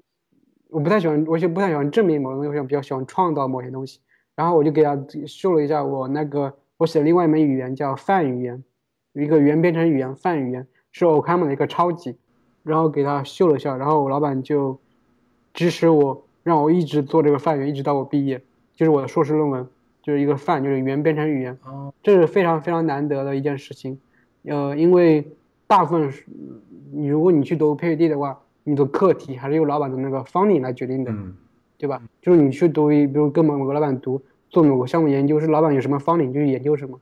[0.69, 3.99] 我不太喜欢，我就不太喜欢证明某些东西，我比较喜欢创造某些东西。
[4.35, 4.97] 然后我就给他
[5.27, 8.63] 秀了一下我那个我写的另外一门语言叫泛语言，
[9.13, 12.17] 一个原编程语言泛语言是 Ocaml 的一个超级，
[12.63, 14.79] 然后给他秀了一下，然后我老板就
[15.53, 18.41] 支持我，让我一直做这个泛语言，一直到我毕业，
[18.73, 19.69] 就是我的硕士论文
[20.01, 21.57] 就是一个泛，就是语言编程语言。
[21.63, 23.99] 哦这是非常非常难得的一件事情，
[24.43, 25.27] 呃，因为
[25.67, 26.11] 大部分
[26.91, 31.35] 你如果你去读 PhD 的话，你的课题还是由老板的那个 funding 来决定的，嗯
[31.77, 32.01] 对吧？
[32.21, 36.99] 就是你去读一，比如跟某个老板读做某个项目研究，是老板有什么 funding 就去研究什么。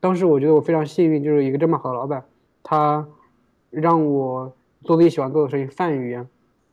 [0.00, 2.24] 当时我觉得我非常幸运，就是一个这么好的老板，
[2.62, 3.06] 他
[3.70, 6.26] 让我做自己喜欢做的事情，泛语言，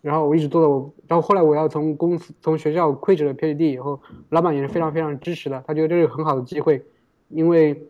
[0.06, 4.00] 然后我一直做到我，然后后来我要从公司从学校 quit 了 PhD 以后，
[4.30, 6.86] 老板也是非常非常支持的，他觉得这是很好的机会，
[7.30, 7.82] 因为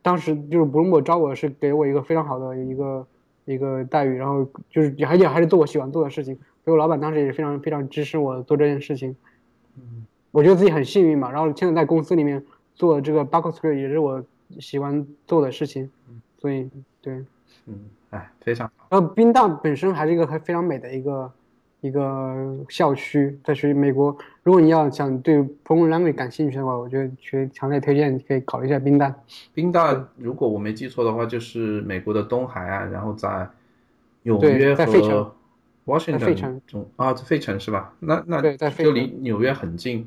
[0.00, 3.06] 当时就是 Bloomberg 招我是给我一个非常好的一个
[3.44, 6.34] 一个待遇，然后就是而且还是做我喜欢做的事情，
[6.64, 9.14] 所以我老板当时也是非常非常支持我做这件事情。
[9.76, 12.44] 嗯我觉得自己很幸运嘛，然后现在在公司里面
[12.74, 14.24] 做这个 b u c k l e s c r e e 也是我
[14.58, 15.88] 喜欢做的事情，
[16.38, 16.68] 所以
[17.00, 17.24] 对。
[17.66, 17.74] 嗯，
[18.14, 18.86] 哎，非常好。
[18.90, 21.32] 然后宾大本身还是一个很非常美的一个
[21.80, 24.16] 一个校区，在属于美国。
[24.42, 29.14] 如果你要想对 program language 感兴趣的话，我觉得去强烈推荐可以考虑一下宾大。
[29.52, 33.48] 宾大如果我没记错的话，就是美国的东海岸，然后在
[34.22, 35.34] 纽约在费城和
[35.86, 37.92] Washington 在费城中啊，在费城是吧？
[37.98, 40.06] 那那对在费就离纽约很近。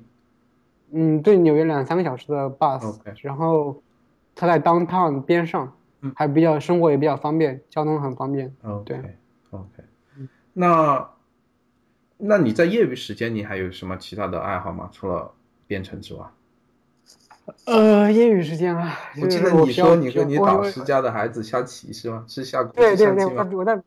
[0.91, 3.81] 嗯，对，纽约两三个小时的 bus，、然后
[4.33, 5.71] 它在 downtown 边上，嗯
[6.15, 8.53] 还比较生活也比较方便，交通很方便。
[8.85, 8.97] 对
[9.51, 9.83] OK，
[10.53, 11.09] 那
[12.17, 14.89] 那你在业余时间你还有什么其他的爱好吗？
[14.91, 15.31] 除了
[15.67, 16.25] 编程之外？
[17.65, 22.25] 呃，业余时间啊，我记得你说你和你导师家的孩子下棋是吗？
[22.27, 23.81] 是下国对对对，我在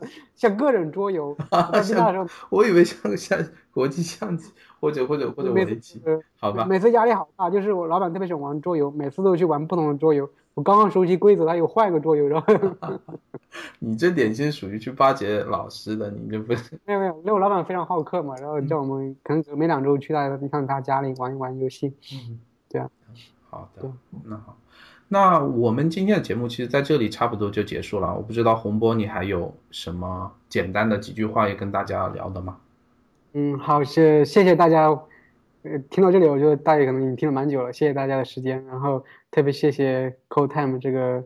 [0.34, 3.38] 像个人桌游，我在宾大的时候我以为像像
[3.72, 6.64] 国际象棋或者或者或者每围棋，呃好吧？
[6.64, 10.28] 每次压力好大，就是我老板特别喜欢玩桌游，每次都去玩不同的桌游。
[10.54, 12.46] 我刚刚熟悉规则，他又换一个桌游，然后
[13.80, 16.78] 你这典型属于去巴结老师的，你这不是？
[16.84, 21.94] 没有没有，因为我老板非常好客嘛，然后叫我们可能每两周去他一趟他家里玩一玩游戏。
[22.12, 22.38] 嗯
[22.68, 22.90] 对啊，
[23.48, 23.90] 好的，
[24.24, 24.56] 那好，
[25.12, 28.14] 那我们今天的节目其实在这里差不多就结束了。
[28.16, 32.56] 我不知道洪波你还有什么简单的几句话要跟大家聊的吗？
[33.34, 34.88] 嗯，好，谢谢谢大家，
[35.64, 41.22] 呃，听到这里，我觉得大家可能已经听了蛮久了，谢谢大家的时间，然后特别谢谢 Code Time 这个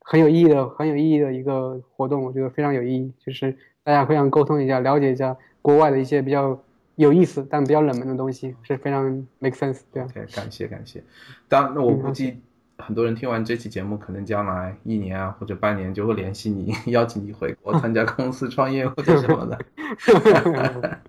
[0.00, 6.60] 很有意义的、很有意义的一个活动，我觉得非常有意义，就是大家互相沟通一下，了解一下国外的一些比较
[6.96, 11.04] 有意思但比较冷门的东西，是非常 make sense，对啊，OK，感谢感谢。
[11.48, 12.40] 当那我估计
[12.80, 19.58] 很多人听完这期节目，可能将来一年啊或者半年就会联系你， 邀请你回国参加公司创业或者什么的。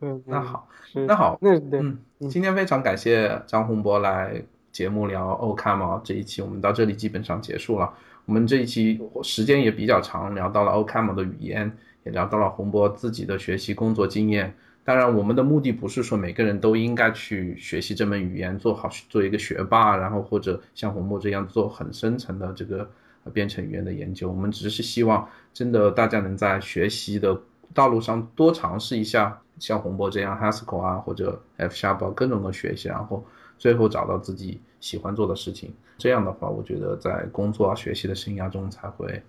[0.00, 1.98] 嗯，那好，是那好，嗯，
[2.28, 7.92] 今天非常感谢张洪博来节目聊 OCaml 这一期，我们到这里基本上结束了。
[8.24, 11.70] 我们这一期时间也比较长，聊到了 OCaml 的语言，
[12.04, 14.54] 也聊到了洪博自己的学习工作经验。
[14.88, 22.90] 当然，我们的目的不是说每个人都应该去学习这门语言，做好做一个学霸，然后或者像洪博这样做很深层的这个
[23.30, 24.30] 编程语言的研究。
[24.30, 27.38] 我们只是希望，真的大家能在学习的
[27.74, 33.22] 道路上多尝试一下，像洪博这样 Haskell 啊或者 F 下包各种的学习，然后
[33.58, 35.70] 最后找到自己喜欢做的事情。
[35.98, 39.22] 这样的话，我觉得在工作啊学习的生涯中才会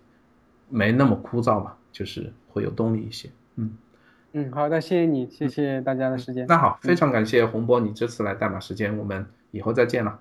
[0.69, 3.29] 没那么枯燥吧，就是会有动力一些。
[3.57, 3.77] 嗯
[4.33, 6.45] 嗯，好的，谢谢你，谢谢大家的时间。
[6.47, 10.19] 那好，非常感谢洪博你这次来代码时间，我们以后再见了。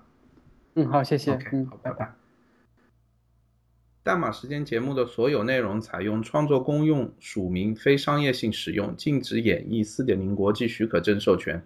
[0.73, 1.33] 嗯，好，谢谢。
[1.33, 2.11] OK，好，拜拜。
[4.01, 11.61] 代码时间节目的所有内容采用创作公用、署名、非商业性使用、禁止演绎4.0国际许可证授权。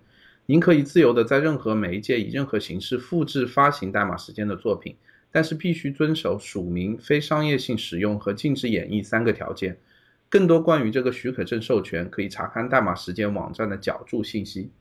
[0.45, 4.93] 您可以自由的在任何媒介以任何形式复制发行代码时间的作品，
[5.31, 9.77] 但是必须遵守署名、非商业性使用和禁止演绎三个条件。
[10.33, 14.71] 更多关于这个许可证授权，可以查看代码时间网站的脚注信息。